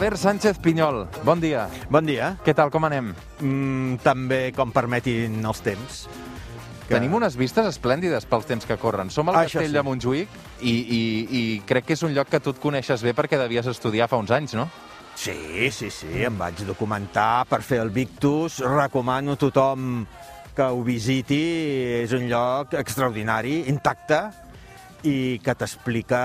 Albert 0.00 0.16
Sánchez 0.16 0.58
Pinyol, 0.58 1.06
bon 1.24 1.40
dia. 1.40 1.68
Bon 1.92 2.06
dia. 2.06 2.32
Què 2.40 2.54
tal, 2.56 2.70
com 2.72 2.86
anem? 2.88 3.10
Mm, 3.42 3.98
també 4.00 4.38
com 4.56 4.72
permetin 4.72 5.34
els 5.44 5.60
temps. 5.60 5.98
Que... 6.86 6.94
Tenim 6.94 7.12
unes 7.18 7.36
vistes 7.36 7.68
esplèndides 7.68 8.24
pels 8.26 8.48
temps 8.48 8.64
que 8.64 8.78
corren. 8.80 9.12
Som 9.12 9.28
al 9.28 9.42
castell 9.42 9.68
sí. 9.68 9.76
de 9.76 9.82
Montjuïc 9.84 10.38
i, 10.64 10.72
i, 10.72 11.02
i 11.28 11.42
crec 11.68 11.90
que 11.90 11.98
és 11.98 12.06
un 12.08 12.16
lloc 12.16 12.32
que 12.32 12.40
tu 12.40 12.54
et 12.56 12.62
coneixes 12.62 13.04
bé 13.04 13.12
perquè 13.18 13.36
devies 13.38 13.68
estudiar 13.70 14.08
fa 14.08 14.18
uns 14.18 14.32
anys, 14.32 14.56
no? 14.56 14.70
Sí, 15.20 15.68
sí, 15.68 15.90
sí, 15.92 16.08
em 16.24 16.38
vaig 16.40 16.64
documentar 16.64 17.44
per 17.50 17.60
fer 17.60 17.82
el 17.84 17.92
Victus. 17.92 18.62
Recomano 18.64 19.36
a 19.36 19.42
tothom 19.44 20.06
que 20.60 20.68
ho 20.68 20.82
visiti. 20.84 21.40
És 22.04 22.12
un 22.16 22.26
lloc 22.28 22.74
extraordinari, 22.76 23.62
intacte, 23.72 24.20
i 25.08 25.40
que 25.40 25.54
t'explica 25.56 26.20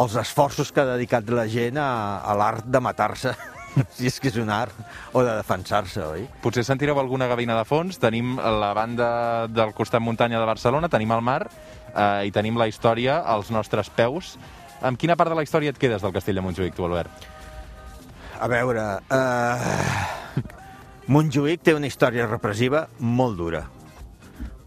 els 0.00 0.16
esforços 0.20 0.72
que 0.74 0.82
ha 0.82 0.90
dedicat 0.90 1.28
la 1.32 1.46
gent 1.48 1.78
a, 1.80 2.20
a 2.20 2.34
l'art 2.36 2.66
de 2.68 2.80
matar-se, 2.84 3.32
si 3.96 4.10
és 4.10 4.18
que 4.20 4.28
és 4.28 4.36
un 4.42 4.50
art, 4.52 4.74
o 5.14 5.22
de 5.24 5.36
defensar-se, 5.38 6.02
oi? 6.04 6.26
Potser 6.42 6.66
sentireu 6.66 7.00
alguna 7.00 7.30
gavina 7.30 7.56
de 7.56 7.64
fons. 7.68 7.96
Tenim 8.02 8.34
la 8.36 8.72
banda 8.76 9.08
del 9.48 9.72
costat 9.78 10.04
muntanya 10.04 10.42
de 10.42 10.50
Barcelona, 10.50 10.90
tenim 10.92 11.14
el 11.16 11.24
mar 11.24 11.46
eh, 11.46 12.26
i 12.28 12.34
tenim 12.34 12.60
la 12.60 12.68
història 12.68 13.22
als 13.22 13.54
nostres 13.54 13.88
peus. 13.94 14.34
Amb 14.84 15.00
quina 15.00 15.16
part 15.16 15.32
de 15.32 15.38
la 15.38 15.46
història 15.46 15.72
et 15.72 15.80
quedes 15.80 16.04
del 16.04 16.12
castell 16.12 16.42
de 16.42 16.44
Montjuïc, 16.44 16.76
tu, 16.76 16.84
Albert? 16.84 17.30
A 18.42 18.50
veure, 18.50 18.84
eh... 19.14 20.23
Montjuïc 21.04 21.60
té 21.60 21.74
una 21.76 21.88
història 21.90 22.24
repressiva 22.24 22.86
molt 22.98 23.36
dura. 23.36 23.66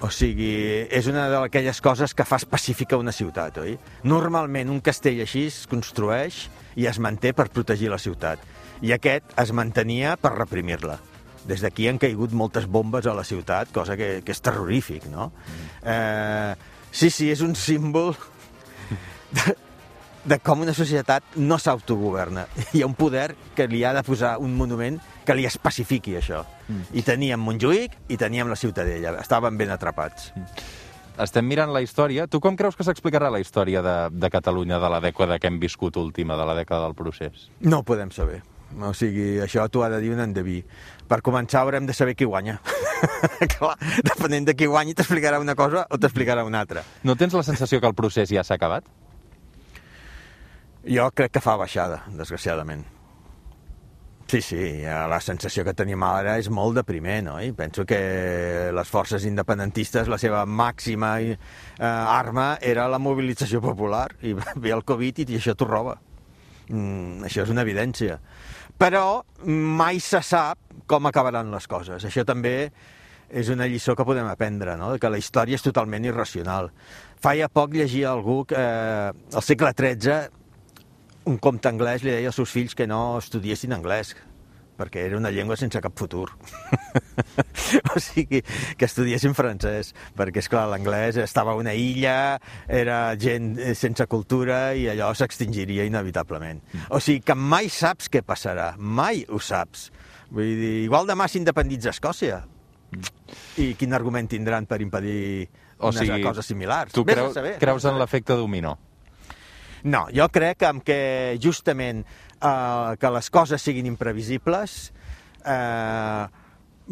O 0.06 0.12
sigui, 0.14 0.86
és 0.94 1.08
una 1.10 1.24
d'aquelles 1.32 1.80
coses 1.82 2.14
que 2.14 2.26
fa 2.30 2.38
específica 2.38 3.00
una 3.02 3.14
ciutat, 3.16 3.58
oi? 3.64 3.74
Normalment 4.06 4.70
un 4.70 4.84
castell 4.86 5.24
així 5.24 5.48
es 5.50 5.64
construeix 5.70 6.44
i 6.78 6.86
es 6.86 7.00
manté 7.02 7.34
per 7.34 7.48
protegir 7.50 7.90
la 7.90 7.98
ciutat. 7.98 8.44
I 8.86 8.94
aquest 8.94 9.34
es 9.42 9.54
mantenia 9.58 10.14
per 10.22 10.36
reprimir-la. 10.36 11.00
Des 11.50 11.64
d'aquí 11.66 11.88
han 11.90 11.98
caigut 11.98 12.36
moltes 12.38 12.68
bombes 12.70 13.10
a 13.10 13.18
la 13.18 13.26
ciutat, 13.26 13.74
cosa 13.74 13.98
que, 13.98 14.20
que 14.22 14.36
és 14.36 14.44
terrorífic, 14.46 15.10
no? 15.10 15.32
Eh, 15.82 16.54
sí, 16.92 17.10
sí, 17.10 17.32
és 17.34 17.42
un 17.42 17.58
símbol 17.58 18.14
de, 19.34 19.58
de 20.28 20.38
com 20.44 20.62
una 20.62 20.78
societat 20.78 21.42
no 21.42 21.58
s'autogoverna. 21.58 22.46
Hi 22.76 22.86
ha 22.86 22.94
un 22.94 22.98
poder 23.00 23.32
que 23.58 23.66
li 23.66 23.82
ha 23.82 23.98
de 23.98 24.06
posar 24.06 24.38
un 24.38 24.54
monument 24.60 25.02
que 25.28 25.36
li 25.36 25.46
especifiqui 25.48 26.16
això. 26.20 26.42
Mm. 26.68 26.84
I 26.96 27.06
teníem 27.06 27.44
Montjuïc 27.44 27.96
i 28.14 28.18
teníem 28.20 28.48
la 28.48 28.56
Ciutadella. 28.60 29.18
Estaven 29.22 29.60
ben 29.60 29.74
atrapats. 29.76 30.32
Estem 31.20 31.48
mirant 31.50 31.74
la 31.74 31.82
història. 31.82 32.28
Tu 32.30 32.40
com 32.40 32.56
creus 32.56 32.78
que 32.78 32.86
s'explicarà 32.86 33.32
la 33.34 33.42
història 33.42 33.82
de, 33.82 33.96
de 34.14 34.30
Catalunya 34.30 34.78
de 34.80 34.92
la 34.94 35.02
dècada 35.04 35.40
que 35.42 35.50
hem 35.50 35.58
viscut 35.60 35.98
última, 35.98 36.38
de 36.38 36.46
la 36.46 36.56
dècada 36.60 36.86
del 36.86 36.96
procés? 36.96 37.50
No 37.60 37.82
ho 37.82 37.88
podem 37.88 38.14
saber. 38.14 38.44
O 38.84 38.92
sigui, 38.94 39.38
això 39.42 39.66
t'ho 39.72 39.84
ha 39.84 39.90
de 39.90 40.02
dir 40.04 40.12
un 40.14 40.22
endeví. 40.22 40.60
Per 41.08 41.22
començar 41.26 41.64
haurem 41.64 41.88
de 41.88 41.96
saber 41.98 42.16
qui 42.20 42.28
guanya. 42.28 42.60
Clar, 43.56 43.76
depenent 44.04 44.50
de 44.50 44.56
qui 44.58 44.68
guanyi 44.68 44.94
t'explicarà 44.98 45.40
una 45.42 45.56
cosa 45.56 45.86
o 45.90 45.98
t'explicarà 45.98 46.44
una 46.46 46.62
altra. 46.62 46.84
No 47.08 47.16
tens 47.16 47.34
la 47.34 47.46
sensació 47.48 47.82
que 47.82 47.90
el 47.90 47.96
procés 47.98 48.30
ja 48.34 48.44
s'ha 48.44 48.60
acabat? 48.60 48.86
Jo 50.88 51.10
crec 51.12 51.34
que 51.36 51.44
fa 51.44 51.58
baixada, 51.60 52.04
desgraciadament. 52.16 52.86
Sí, 54.28 54.42
sí, 54.44 54.82
la 54.84 55.22
sensació 55.24 55.64
que 55.64 55.72
tenim 55.72 56.02
ara 56.04 56.34
és 56.36 56.50
molt 56.52 56.76
depriment, 56.76 57.30
oi? 57.38 57.54
Penso 57.56 57.86
que 57.88 58.00
les 58.76 58.90
forces 58.92 59.24
independentistes, 59.24 60.10
la 60.12 60.18
seva 60.20 60.42
màxima 60.44 61.14
eh, 61.24 61.38
arma 61.80 62.58
era 62.60 62.90
la 62.92 63.00
mobilització 63.00 63.62
popular, 63.64 64.10
i 64.28 64.34
ve 64.64 64.74
el 64.76 64.84
Covid 64.84 65.24
i 65.24 65.40
això 65.40 65.56
t'ho 65.56 65.70
roba. 65.70 65.96
Mm, 66.68 67.24
això 67.30 67.46
és 67.46 67.54
una 67.56 67.64
evidència. 67.64 68.20
Però 68.78 69.24
mai 69.48 70.04
se 70.04 70.20
sap 70.20 70.60
com 70.92 71.08
acabaran 71.08 71.48
les 71.54 71.68
coses. 71.72 72.04
Això 72.04 72.28
també 72.28 72.58
és 73.32 73.48
una 73.52 73.68
lliçó 73.68 73.96
que 73.96 74.06
podem 74.08 74.28
aprendre, 74.28 74.76
no? 74.76 74.92
que 75.00 75.12
la 75.12 75.24
història 75.24 75.56
és 75.56 75.64
totalment 75.64 76.04
irracional. 76.04 76.68
Faia 77.24 77.48
poc 77.48 77.80
llegia 77.80 78.12
algú 78.12 78.42
que 78.48 78.60
eh, 78.60 79.16
al 79.16 79.44
segle 79.44 79.72
XIII 79.72 80.47
un 81.28 81.38
comte 81.44 81.68
anglès 81.70 82.06
li 82.06 82.14
deia 82.14 82.32
als 82.32 82.40
seus 82.40 82.54
fills 82.56 82.76
que 82.78 82.88
no 82.88 83.18
estudiessin 83.20 83.76
anglès, 83.76 84.14
perquè 84.78 85.02
era 85.08 85.18
una 85.18 85.32
llengua 85.34 85.58
sense 85.58 85.82
cap 85.82 85.96
futur. 85.98 86.30
o 87.94 88.00
sigui, 88.00 88.44
que 88.78 88.88
estudiessin 88.88 89.36
francès, 89.38 89.94
perquè, 90.18 90.44
és 90.44 90.50
clar 90.52 90.68
l'anglès 90.72 91.18
estava 91.24 91.56
a 91.56 91.60
una 91.60 91.74
illa, 91.76 92.38
era 92.70 93.00
gent 93.20 93.56
sense 93.76 94.08
cultura 94.08 94.72
i 94.78 94.88
allò 94.94 95.10
s'extingiria 95.18 95.88
inevitablement. 95.90 96.62
O 96.94 97.02
sigui, 97.04 97.26
que 97.26 97.36
mai 97.36 97.72
saps 97.74 98.12
què 98.14 98.24
passarà, 98.24 98.76
mai 98.78 99.26
ho 99.28 99.42
saps. 99.42 99.90
Vull 100.32 100.54
dir, 100.62 100.74
igual 100.86 101.10
demà 101.10 101.28
s'independitza 101.32 101.96
Escòcia. 101.96 102.44
I 103.60 103.74
quin 103.76 103.96
argument 103.98 104.30
tindran 104.32 104.68
per 104.68 104.80
impedir 104.80 105.48
o 105.82 105.90
unes 105.90 106.06
sigui, 106.06 106.22
coses 106.24 106.48
similars? 106.48 106.94
Tu 106.96 107.04
creu, 107.08 107.34
creus 107.60 107.88
en 107.90 108.00
l'efecte 108.00 108.38
dominó? 108.40 108.78
No, 109.84 110.08
jo 110.14 110.30
crec 110.34 110.64
que, 110.64 110.72
que 110.86 111.00
justament 111.44 112.04
eh, 112.06 112.96
que 113.00 113.14
les 113.14 113.30
coses 113.30 113.62
siguin 113.62 113.90
imprevisibles 113.90 114.78
eh, 115.46 116.26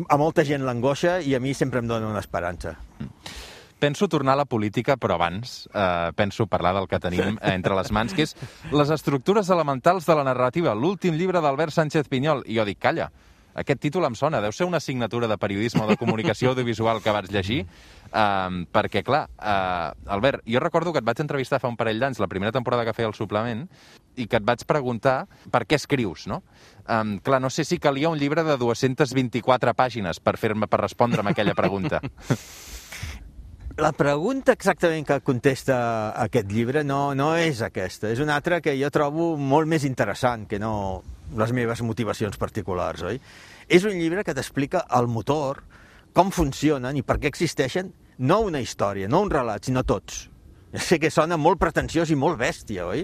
a 0.10 0.18
molta 0.20 0.46
gent 0.46 0.66
l'angoixa 0.68 1.20
i 1.24 1.36
a 1.36 1.40
mi 1.40 1.54
sempre 1.56 1.82
em 1.82 1.88
dona 1.88 2.10
una 2.12 2.24
esperança. 2.24 2.76
Penso 3.80 4.08
tornar 4.08 4.34
a 4.34 4.40
la 4.40 4.48
política, 4.48 4.96
però 4.98 5.18
abans 5.18 5.68
eh, 5.74 6.12
penso 6.16 6.48
parlar 6.48 6.74
del 6.78 6.88
que 6.88 7.00
tenim 7.04 7.38
entre 7.44 7.76
les 7.76 7.92
mans, 7.92 8.16
que 8.16 8.24
és 8.24 8.36
les 8.72 8.92
estructures 8.92 9.50
elementals 9.52 10.08
de 10.08 10.16
la 10.16 10.24
narrativa, 10.28 10.74
l'últim 10.76 11.18
llibre 11.20 11.44
d'Albert 11.44 11.76
Sánchez 11.76 12.10
Pinyol. 12.10 12.46
I 12.48 12.60
jo 12.60 12.66
dic, 12.68 12.80
calla, 12.80 13.10
aquest 13.56 13.80
títol 13.82 14.06
em 14.08 14.16
sona, 14.20 14.42
deu 14.44 14.54
ser 14.56 14.68
una 14.68 14.82
assignatura 14.84 15.30
de 15.32 15.38
periodisme 15.40 15.86
o 15.86 15.88
de 15.90 15.98
comunicació 15.98 16.50
audiovisual 16.54 17.02
que 17.02 17.14
vaig 17.16 17.32
llegir, 17.32 17.62
um, 18.12 18.64
perquè, 18.68 19.04
clar, 19.08 19.26
uh, 19.40 19.96
Albert, 20.12 20.44
jo 20.46 20.62
recordo 20.64 20.94
que 20.94 21.02
et 21.02 21.08
vaig 21.08 21.24
entrevistar 21.24 21.62
fa 21.64 21.72
un 21.72 21.80
parell 21.80 22.02
d'anys, 22.04 22.20
la 22.20 22.30
primera 22.32 22.54
temporada 22.56 22.86
que 22.86 22.96
feia 22.98 23.10
el 23.10 23.18
suplement, 23.18 23.66
i 24.16 24.28
que 24.28 24.40
et 24.40 24.48
vaig 24.48 24.64
preguntar 24.68 25.18
per 25.52 25.66
què 25.66 25.80
escrius, 25.80 26.28
no? 26.28 26.42
Um, 26.86 27.18
clar, 27.24 27.42
no 27.42 27.50
sé 27.50 27.66
si 27.66 27.80
calia 27.80 28.12
un 28.12 28.20
llibre 28.20 28.44
de 28.44 28.60
224 28.62 29.74
pàgines 29.76 30.20
per 30.20 30.38
fer-me 30.38 30.68
per 30.68 30.84
respondre'm 30.84 31.32
aquella 31.32 31.56
pregunta. 31.58 32.04
La 33.76 33.92
pregunta 33.92 34.54
exactament 34.56 35.04
que 35.04 35.18
contesta 35.20 35.78
aquest 36.24 36.48
llibre 36.48 36.86
no, 36.88 37.10
no 37.12 37.34
és 37.36 37.60
aquesta, 37.66 38.08
és 38.08 38.22
una 38.24 38.38
altra 38.40 38.62
que 38.64 38.72
jo 38.80 38.88
trobo 38.88 39.34
molt 39.36 39.68
més 39.68 39.84
interessant 39.84 40.46
que 40.48 40.62
no 40.64 41.02
les 41.36 41.52
meves 41.52 41.82
motivacions 41.84 42.40
particulars, 42.40 43.04
oi? 43.04 43.20
És 43.68 43.84
un 43.84 43.98
llibre 44.00 44.24
que 44.24 44.32
t'explica 44.38 44.86
el 44.96 45.10
motor, 45.12 45.60
com 46.16 46.32
funcionen 46.32 46.96
i 46.96 47.04
per 47.04 47.18
què 47.20 47.28
existeixen, 47.28 47.92
no 48.24 48.40
una 48.48 48.64
història, 48.64 49.10
no 49.12 49.26
un 49.26 49.34
relat, 49.34 49.68
sinó 49.68 49.84
tots. 49.84 50.30
Ja 50.72 50.80
sé 50.80 50.96
que 51.04 51.12
sona 51.12 51.36
molt 51.36 51.60
pretensiós 51.60 52.16
i 52.16 52.16
molt 52.16 52.40
bèstia, 52.40 52.88
oi? 52.88 53.04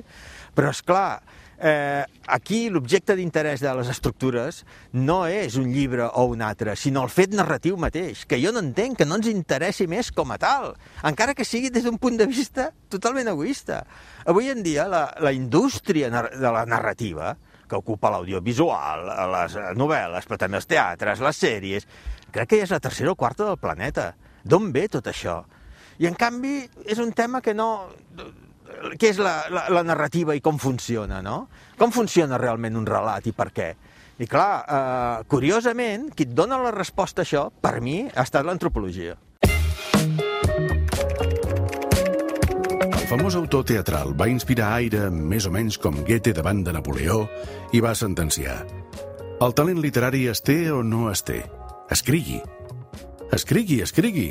Però, 0.56 0.72
és 0.72 0.80
clar, 0.88 1.20
eh, 1.62 2.04
aquí 2.28 2.70
l'objecte 2.74 3.16
d'interès 3.16 3.62
de 3.62 3.72
les 3.78 3.90
estructures 3.94 4.64
no 4.98 5.22
és 5.30 5.56
un 5.62 5.70
llibre 5.72 6.08
o 6.10 6.26
un 6.34 6.42
altre, 6.42 6.76
sinó 6.76 7.06
el 7.06 7.14
fet 7.14 7.36
narratiu 7.38 7.78
mateix, 7.78 8.26
que 8.26 8.40
jo 8.42 8.52
no 8.52 8.64
entenc 8.66 8.98
que 9.00 9.08
no 9.08 9.20
ens 9.20 9.30
interessi 9.30 9.88
més 9.88 10.12
com 10.16 10.34
a 10.34 10.40
tal, 10.42 10.74
encara 11.08 11.36
que 11.38 11.46
sigui 11.48 11.70
des 11.70 11.86
d'un 11.86 12.02
punt 12.02 12.18
de 12.18 12.28
vista 12.28 12.72
totalment 12.90 13.30
egoista. 13.32 13.84
Avui 14.26 14.50
en 14.52 14.66
dia 14.66 14.88
la, 14.90 15.06
la 15.22 15.32
indústria 15.32 16.10
de 16.10 16.52
la 16.52 16.66
narrativa, 16.66 17.36
que 17.72 17.80
ocupa 17.80 18.12
l'audiovisual, 18.12 19.06
les 19.32 19.56
novel·les, 19.80 20.28
però 20.28 20.42
també 20.42 20.60
els 20.60 20.68
teatres, 20.68 21.24
les 21.24 21.38
sèries, 21.40 21.88
crec 22.36 22.50
que 22.50 22.60
ja 22.60 22.68
és 22.68 22.74
la 22.74 22.82
tercera 22.84 23.14
o 23.14 23.20
quarta 23.20 23.48
del 23.48 23.62
planeta. 23.62 24.12
D'on 24.44 24.74
ve 24.76 24.90
tot 24.92 25.08
això? 25.08 25.40
I 26.02 26.10
en 26.10 26.18
canvi 26.18 26.66
és 26.90 27.00
un 27.00 27.14
tema 27.16 27.40
que 27.46 27.54
no 27.54 27.70
què 29.00 29.12
és 29.12 29.20
la, 29.22 29.36
la, 29.54 29.66
la 29.74 29.84
narrativa 29.88 30.36
i 30.36 30.42
com 30.44 30.60
funciona, 30.62 31.22
no? 31.26 31.48
Com 31.80 31.94
funciona 31.96 32.40
realment 32.42 32.78
un 32.80 32.88
relat 32.88 33.28
i 33.28 33.36
per 33.36 33.50
què? 33.56 33.72
I 34.22 34.28
clar, 34.30 34.52
eh, 34.62 35.24
curiosament, 35.32 36.12
qui 36.16 36.28
et 36.28 36.36
dona 36.38 36.60
la 36.62 36.74
resposta 36.76 37.24
a 37.24 37.28
això, 37.28 37.48
per 37.50 37.80
mi, 37.82 38.04
ha 38.06 38.26
estat 38.28 38.46
l'antropologia. 38.46 39.18
El 42.92 43.08
famós 43.10 43.36
autor 43.36 43.66
teatral 43.68 44.14
va 44.16 44.30
inspirar 44.32 44.76
aire 44.78 45.10
més 45.12 45.50
o 45.50 45.52
menys 45.52 45.80
com 45.82 46.04
Goethe 46.06 46.36
davant 46.38 46.64
de 46.64 46.78
Napoleó 46.78 47.26
i 47.76 47.84
va 47.84 47.92
sentenciar 47.98 48.62
el 49.42 49.56
talent 49.58 49.80
literari 49.82 50.28
es 50.30 50.44
té 50.46 50.70
o 50.70 50.84
no 50.86 51.08
es 51.10 51.24
té. 51.26 51.40
Escrigui. 51.90 52.38
Escrigui, 53.34 53.80
escrigui. 53.82 54.28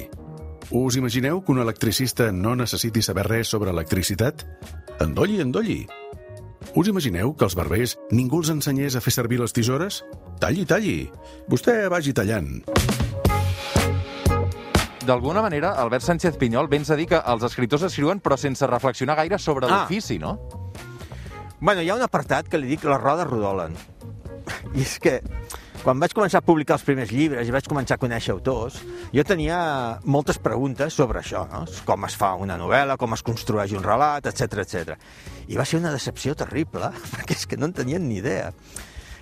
Us 0.70 0.96
imagineu 0.96 1.40
que 1.42 1.52
un 1.52 1.58
electricista 1.60 2.30
no 2.32 2.54
necessiti 2.54 3.02
saber 3.02 3.26
res 3.26 3.48
sobre 3.48 3.70
electricitat? 3.72 4.44
Endolli, 5.00 5.40
endolli. 5.40 5.86
Us 6.76 6.86
imagineu 6.92 7.32
que 7.34 7.46
els 7.48 7.56
barbers 7.58 7.96
ningú 8.14 8.38
els 8.44 8.52
ensenyés 8.52 8.94
a 8.94 9.00
fer 9.02 9.10
servir 9.16 9.40
les 9.40 9.52
tisores? 9.56 10.04
Talli, 10.38 10.66
talli. 10.66 11.10
Vostè 11.48 11.88
vagi 11.90 12.12
tallant. 12.12 12.60
d'alguna 15.10 15.42
manera, 15.42 15.72
Albert 15.80 16.04
Sánchez 16.04 16.36
Pinyol, 16.38 16.68
vens 16.70 16.90
a 16.92 16.94
dir 16.94 17.08
que 17.10 17.18
els 17.18 17.42
escriptors 17.42 17.82
escriuen 17.82 18.20
però 18.22 18.36
sense 18.38 18.64
reflexionar 18.68 19.16
gaire 19.16 19.38
sobre 19.42 19.66
Ah. 19.66 19.80
l'ofici, 19.80 20.18
no? 20.20 20.38
Bueno, 21.58 21.82
hi 21.82 21.88
ha 21.90 21.96
un 21.96 22.02
apartat 22.02 22.46
que 22.46 22.58
li 22.58 22.68
dic 22.68 22.84
les 22.84 23.00
rodes 23.00 23.26
rodolen. 23.26 23.74
I 24.76 24.82
és 24.82 25.00
que 25.00 25.20
quan 25.81 26.00
vaig 26.00 26.12
començar 26.12 26.43
a 26.43 26.44
publicar 26.44 26.77
els 26.77 26.85
primers 26.85 27.12
llibres 27.15 27.49
i 27.49 27.55
vaig 27.55 27.69
començar 27.69 27.97
a 27.97 28.00
conèixer 28.03 28.35
autors, 28.35 28.81
jo 29.15 29.25
tenia 29.25 29.56
moltes 30.05 30.37
preguntes 30.43 30.97
sobre 30.97 31.23
això, 31.23 31.47
no? 31.49 31.62
com 31.88 32.05
es 32.09 32.17
fa 32.21 32.35
una 32.37 32.59
novel·la, 32.61 32.99
com 33.00 33.17
es 33.17 33.25
construeix 33.25 33.73
un 33.77 33.85
relat, 33.87 34.29
etc 34.29 34.61
etc. 34.65 34.94
I 35.49 35.56
va 35.56 35.65
ser 35.65 35.81
una 35.81 35.93
decepció 35.94 36.37
terrible, 36.37 36.93
perquè 37.15 37.38
és 37.38 37.49
que 37.49 37.56
no 37.61 37.71
en 37.71 37.77
tenien 37.81 38.05
ni 38.06 38.21
idea. 38.21 38.50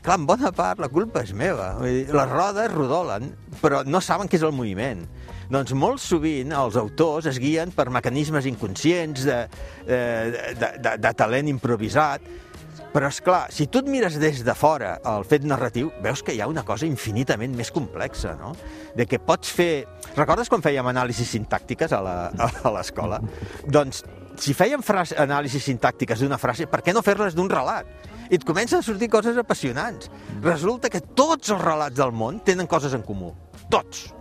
Clar, 0.02 0.18
en 0.18 0.26
bona 0.26 0.50
part 0.54 0.80
la 0.82 0.90
culpa 0.90 1.22
és 1.26 1.34
meva. 1.34 1.72
Vull 1.78 1.90
dir, 1.90 2.04
les 2.14 2.30
rodes 2.30 2.70
rodolen, 2.74 3.32
però 3.62 3.82
no 3.86 4.02
saben 4.02 4.30
què 4.30 4.38
és 4.38 4.46
el 4.46 4.54
moviment. 4.54 5.06
Doncs 5.48 5.72
molt 5.78 6.02
sovint 6.02 6.52
els 6.52 6.76
autors 6.76 7.26
es 7.30 7.38
guien 7.40 7.70
per 7.74 7.88
mecanismes 7.94 8.46
inconscients 8.50 9.24
de, 9.24 9.38
eh, 9.86 10.52
de, 10.58 10.70
de, 10.84 10.94
de 11.00 11.12
talent 11.16 11.48
improvisat, 11.50 12.24
però, 12.92 13.08
és 13.12 13.20
clar, 13.24 13.46
si 13.52 13.66
tu 13.68 13.78
et 13.82 13.88
mires 13.90 14.16
des 14.20 14.42
de 14.44 14.54
fora 14.54 14.96
el 15.06 15.24
fet 15.28 15.44
narratiu, 15.44 15.90
veus 16.02 16.22
que 16.22 16.34
hi 16.34 16.40
ha 16.40 16.48
una 16.48 16.64
cosa 16.64 16.86
infinitament 16.88 17.54
més 17.56 17.70
complexa, 17.70 18.34
no? 18.40 18.54
De 18.96 19.06
que 19.06 19.18
pots 19.18 19.50
fer... 19.52 19.86
Recordes 20.16 20.48
quan 20.48 20.62
fèiem 20.64 20.86
anàlisis 20.90 21.28
sintàctiques 21.36 21.92
a 21.92 22.00
la- 22.02 22.30
a 22.64 22.70
l'escola? 22.74 23.20
doncs, 23.66 24.04
si 24.38 24.54
fèiem 24.54 24.82
frase, 24.86 25.16
anàlisis 25.18 25.64
sintàctiques 25.66 26.20
d'una 26.22 26.38
frase, 26.38 26.66
per 26.70 26.80
què 26.82 26.94
no 26.94 27.02
fer-les 27.02 27.34
d'un 27.34 27.50
relat? 27.50 27.86
I 28.30 28.36
et 28.36 28.44
comencen 28.44 28.78
a 28.80 28.84
sortir 28.84 29.08
coses 29.08 29.36
apassionants. 29.40 30.10
Resulta 30.44 30.90
que 30.92 31.00
tots 31.00 31.48
els 31.50 31.60
relats 31.62 31.96
del 31.96 32.12
món 32.12 32.38
tenen 32.44 32.66
coses 32.68 32.92
en 32.94 33.02
comú. 33.02 33.32
Tots. 33.72 34.12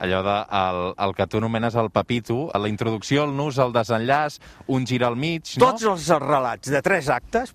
Allò 0.00 0.22
de 0.24 0.34
el, 0.56 0.78
el 1.06 1.14
que 1.14 1.26
tu 1.28 1.38
anomenes 1.38 1.74
el 1.76 1.90
papito, 1.92 2.48
a 2.52 2.58
la 2.58 2.68
introducció, 2.72 3.24
el 3.28 3.34
nus, 3.36 3.58
el 3.60 3.72
desenllaç, 3.72 4.38
un 4.66 4.86
gir 4.88 5.02
al 5.04 5.14
mig, 5.16 5.44
no? 5.60 5.66
Tots 5.72 5.84
els 5.92 6.08
relats 6.22 6.70
de 6.72 6.80
tres 6.82 7.08
actes, 7.12 7.52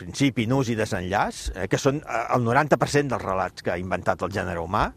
principi, 0.00 0.46
nus 0.48 0.70
i 0.72 0.76
desenllaç, 0.78 1.42
eh, 1.54 1.66
que 1.70 1.80
són 1.80 2.00
eh, 2.00 2.22
el 2.36 2.46
90% 2.46 3.12
dels 3.12 3.24
relats 3.24 3.64
que 3.64 3.74
ha 3.74 3.80
inventat 3.80 4.24
el 4.24 4.32
gènere 4.34 4.62
humà, 4.64 4.88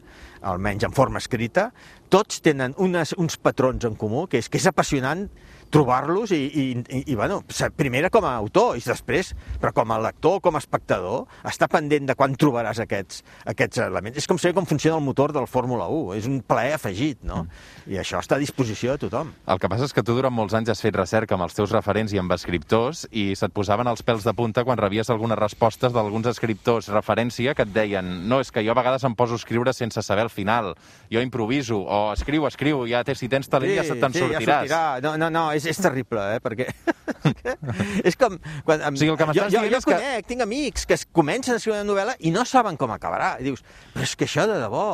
almenys 0.54 0.88
en 0.88 0.96
forma 0.96 1.22
escrita, 1.24 1.70
tots 2.12 2.42
tenen 2.46 2.76
unes, 2.84 3.16
uns 3.20 3.40
patrons 3.42 3.86
en 3.88 3.98
comú, 4.00 4.28
que 4.32 4.42
és 4.42 4.50
que 4.52 4.60
és 4.62 4.70
apassionant 4.70 5.28
trobar-los 5.74 6.32
i, 6.36 6.42
i, 6.46 6.66
i, 6.78 7.04
i 7.12 7.16
bueno, 7.18 7.42
primera 7.76 8.12
com 8.14 8.26
a 8.28 8.36
autor 8.38 8.78
i 8.78 8.84
després, 8.86 9.34
però 9.62 9.74
com 9.76 9.92
a 9.94 10.00
lector, 10.04 10.40
com 10.44 10.56
a 10.56 10.62
espectador, 10.62 11.26
està 11.50 11.68
pendent 11.72 12.08
de 12.10 12.16
quan 12.18 12.36
trobaràs 12.38 12.82
aquests, 12.84 13.24
aquests 13.50 13.82
elements. 13.88 14.20
És 14.22 14.30
com 14.30 14.40
saber 14.42 14.56
com 14.58 14.68
funciona 14.70 15.00
el 15.00 15.06
motor 15.06 15.34
del 15.34 15.48
Fórmula 15.50 15.88
1, 15.90 16.18
és 16.20 16.30
un 16.30 16.40
plaer 16.46 16.76
afegit, 16.78 17.24
no? 17.26 17.44
I 17.90 17.98
això 18.02 18.22
està 18.22 18.38
a 18.38 18.44
disposició 18.44 18.94
de 18.94 19.06
tothom. 19.08 19.34
El 19.50 19.62
que 19.62 19.72
passa 19.72 19.88
és 19.90 19.96
que 19.96 20.06
tu 20.06 20.16
durant 20.18 20.34
molts 20.34 20.54
anys 20.58 20.74
has 20.74 20.84
fet 20.84 20.96
recerca 20.96 21.38
amb 21.38 21.48
els 21.48 21.58
teus 21.58 21.74
referents 21.74 22.14
i 22.14 22.22
amb 22.22 22.32
escriptors 22.36 23.08
i 23.12 23.32
se't 23.40 23.54
posaven 23.56 23.90
els 23.90 24.06
pèls 24.06 24.26
de 24.28 24.34
punta 24.38 24.64
quan 24.68 24.80
rebies 24.80 25.10
algunes 25.14 25.40
respostes 25.40 25.94
d'alguns 25.96 26.30
escriptors 26.30 26.92
referència 26.94 27.56
que 27.58 27.66
et 27.66 27.74
deien 27.74 28.14
no, 28.30 28.40
és 28.44 28.52
que 28.54 28.64
jo 28.66 28.74
a 28.74 28.78
vegades 28.78 29.04
em 29.08 29.16
poso 29.18 29.38
a 29.38 29.42
escriure 29.42 29.74
sense 29.74 30.02
saber 30.06 30.28
el 30.28 30.32
final, 30.34 30.74
jo 31.12 31.22
improviso, 31.24 31.82
o 31.82 32.00
escriu, 32.14 32.48
escriu, 32.48 32.86
ja 32.90 33.04
té, 33.06 33.16
si 33.18 33.30
tens 33.32 33.50
talent 33.50 33.76
ja 33.78 33.86
se 33.88 33.98
te'n 34.00 34.16
sí, 34.16 34.24
sortiràs. 34.24 34.70
Ja 34.70 34.84
sortirà. 34.94 35.02
no, 35.06 35.16
no, 35.18 35.30
no, 35.34 35.46
és, 35.56 35.63
és 35.70 35.80
terrible, 35.82 36.24
eh? 36.36 36.40
Perquè 36.44 36.68
és 38.10 38.18
com... 38.20 38.38
Quan, 38.66 38.82
O 38.90 38.96
sigui, 38.98 39.12
el 39.14 39.18
que 39.20 39.28
jo, 39.34 39.48
jo, 39.50 39.64
jo 39.70 39.78
és 39.80 39.86
que- 39.86 39.94
conec, 39.98 40.28
tinc 40.30 40.46
amics 40.46 40.86
que 40.90 40.98
es 40.98 41.06
comencen 41.12 41.56
a 41.56 41.62
escriure 41.62 41.82
una 41.82 41.90
novel·la 41.92 42.18
i 42.20 42.32
no 42.36 42.46
saben 42.50 42.78
com 42.80 42.92
acabarà. 42.96 43.36
I 43.40 43.48
dius, 43.50 43.64
però 43.94 44.06
és 44.08 44.16
que 44.20 44.28
això 44.30 44.48
de 44.50 44.60
debò, 44.62 44.88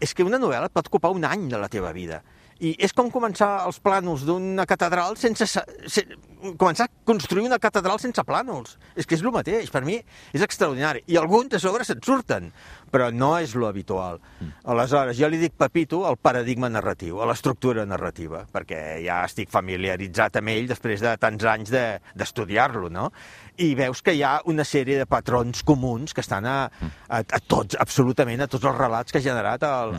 és 0.00 0.14
que 0.14 0.26
una 0.26 0.38
novel·la 0.40 0.70
et 0.70 0.74
pot 0.74 0.90
ocupar 0.90 1.10
un 1.14 1.24
any 1.28 1.48
de 1.50 1.58
la 1.60 1.68
teva 1.72 1.92
vida. 1.96 2.22
I 2.58 2.72
és 2.82 2.90
com 2.90 3.06
començar 3.14 3.60
els 3.68 3.76
plànols 3.78 4.24
d'una 4.26 4.64
catedral 4.66 5.14
sense... 5.16 5.46
Se, 5.46 6.02
començar 6.58 6.86
a 6.88 6.90
construir 7.06 7.44
una 7.46 7.58
catedral 7.62 7.98
sense 8.02 8.22
plànols. 8.26 8.76
És 8.98 9.06
que 9.06 9.14
és 9.14 9.22
el 9.22 9.30
mateix, 9.34 9.70
per 9.74 9.84
mi 9.86 10.00
és 10.34 10.42
extraordinari. 10.42 11.04
I 11.06 11.18
alguns 11.18 11.54
a 11.54 11.60
sobre 11.62 11.86
se't 11.86 12.02
surten, 12.06 12.50
però 12.90 13.10
no 13.12 13.36
és 13.38 13.54
lo 13.54 13.66
habitual. 13.68 14.18
Aleshores, 14.64 15.16
jo 15.18 15.28
li 15.28 15.38
dic 15.40 15.54
Pepito 15.58 16.04
al 16.06 16.16
paradigma 16.16 16.68
narratiu, 16.68 17.20
a 17.22 17.26
l'estructura 17.26 17.84
narrativa, 17.86 18.44
perquè 18.52 18.98
ja 19.04 19.22
estic 19.26 19.50
familiaritzat 19.50 20.36
amb 20.40 20.48
ell 20.52 20.68
després 20.70 21.00
de 21.04 21.16
tants 21.18 21.44
anys 21.44 21.70
de- 21.70 22.00
d'estudiar-lo, 22.14 22.88
no? 22.90 23.10
I 23.58 23.74
veus 23.74 24.02
que 24.02 24.12
hi 24.14 24.22
ha 24.22 24.40
una 24.46 24.62
sèrie 24.64 24.98
de 24.98 25.06
patrons 25.06 25.64
comuns 25.66 26.14
que 26.14 26.20
estan 26.22 26.46
a, 26.46 26.70
a, 27.08 27.18
a 27.20 27.40
tots, 27.40 27.76
absolutament 27.80 28.40
a 28.44 28.46
tots 28.46 28.64
els 28.64 28.76
relats 28.78 29.10
que 29.12 29.18
ha 29.18 29.24
generat 29.24 29.62
el- 29.66 29.96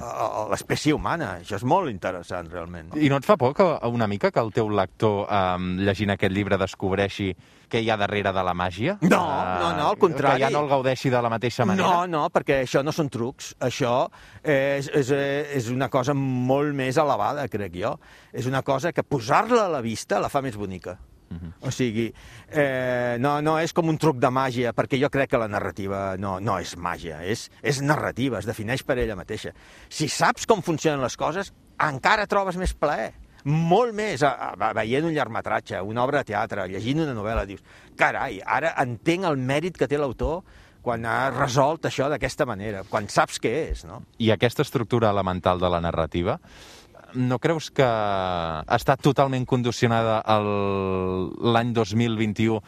l'espècie 0.52 0.94
humana. 0.96 1.38
Això 1.42 1.58
és 1.60 1.64
molt 1.68 1.90
interessant, 1.92 2.48
realment. 2.52 2.90
No? 2.94 3.02
I 3.02 3.10
no 3.10 3.18
et 3.20 3.26
fa 3.28 3.36
por 3.38 3.54
que 3.54 3.66
una 3.90 4.08
mica 4.08 4.32
que 4.32 4.40
el 4.40 4.52
teu 4.56 4.70
lector, 4.70 5.26
um, 5.28 5.74
llegint 5.84 6.12
aquest 6.16 6.32
llibre, 6.34 6.58
descobreixi 6.58 7.34
què 7.70 7.84
hi 7.84 7.90
ha 7.92 7.98
darrere 8.02 8.32
de 8.34 8.44
la 8.44 8.54
màgia? 8.58 8.98
No, 9.02 9.20
Eh, 9.30 9.60
no, 9.62 9.74
no, 9.78 9.90
al 9.90 9.98
contrari. 9.98 10.40
Que 10.40 10.46
ja 10.48 10.50
no 10.50 10.64
el 10.64 10.70
gaudeixi 10.72 11.10
de 11.12 11.22
la 11.22 11.30
mateixa 11.30 11.66
manera? 11.66 11.88
No, 11.88 12.08
no, 12.08 12.24
perquè 12.34 12.64
això 12.64 12.79
no 12.86 12.94
són 12.96 13.12
trucs. 13.14 13.54
Això 13.66 14.08
és, 14.44 14.90
és, 14.90 15.14
és 15.60 15.70
una 15.74 15.90
cosa 15.94 16.16
molt 16.18 16.76
més 16.78 16.98
elevada, 17.02 17.48
crec 17.52 17.78
jo. 17.82 17.96
És 18.34 18.50
una 18.50 18.64
cosa 18.64 18.94
que 18.94 19.06
posar-la 19.06 19.68
a 19.68 19.78
la 19.78 19.86
vista 19.86 20.20
la 20.20 20.32
fa 20.32 20.44
més 20.46 20.58
bonica. 20.60 20.98
O 21.62 21.70
sigui, 21.72 22.08
eh, 22.50 23.18
no, 23.22 23.36
no 23.46 23.58
és 23.62 23.74
com 23.76 23.90
un 23.92 24.00
truc 24.02 24.18
de 24.18 24.32
màgia, 24.34 24.74
perquè 24.74 24.98
jo 24.98 25.12
crec 25.14 25.30
que 25.34 25.42
la 25.42 25.50
narrativa 25.52 26.16
no, 26.18 26.40
no 26.42 26.58
és 26.58 26.74
màgia, 26.74 27.20
és, 27.22 27.46
és 27.62 27.82
narrativa, 27.86 28.40
es 28.40 28.50
defineix 28.50 28.82
per 28.88 28.98
ella 28.98 29.18
mateixa. 29.20 29.54
Si 29.94 30.10
saps 30.10 30.50
com 30.50 30.66
funcionen 30.66 31.04
les 31.06 31.18
coses, 31.20 31.54
encara 31.86 32.26
trobes 32.32 32.58
més 32.58 32.74
plaer 32.74 33.12
molt 33.46 33.94
més, 33.96 34.24
a, 34.26 34.52
a, 34.52 34.72
veient 34.76 35.06
un 35.08 35.14
llargmetratge, 35.16 35.80
una 35.86 36.04
obra 36.04 36.24
de 36.24 36.32
teatre, 36.34 36.66
llegint 36.68 37.06
una 37.06 37.16
novel·la, 37.16 37.46
dius, 37.48 37.64
carai, 38.00 38.42
ara 38.44 38.74
entenc 38.84 39.30
el 39.30 39.40
mèrit 39.40 39.78
que 39.80 39.88
té 39.88 40.00
l'autor 40.00 40.42
quan 40.82 41.06
ha 41.06 41.30
resolt 41.34 41.86
això 41.90 42.10
d'aquesta 42.12 42.46
manera, 42.50 42.84
quan 42.90 43.10
saps 43.12 43.40
què 43.42 43.54
és, 43.70 43.86
no? 43.88 44.02
I 44.18 44.32
aquesta 44.36 44.64
estructura 44.64 45.10
elemental 45.12 45.60
de 45.60 45.70
la 45.72 45.82
narrativa, 45.84 46.40
no 47.14 47.40
creus 47.42 47.70
que 47.74 47.88
estat 48.76 49.02
totalment 49.02 49.46
condicionada 49.50 50.22
l'any 50.30 51.74
2021 51.74 52.60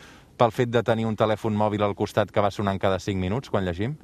pel 0.42 0.54
fet 0.56 0.72
de 0.74 0.82
tenir 0.84 1.06
un 1.06 1.18
telèfon 1.18 1.54
mòbil 1.58 1.84
al 1.86 1.96
costat 1.96 2.32
que 2.34 2.42
va 2.42 2.50
sonant 2.52 2.80
cada 2.82 3.00
5 3.00 3.20
minuts 3.22 3.52
quan 3.54 3.66
llegim? 3.68 3.96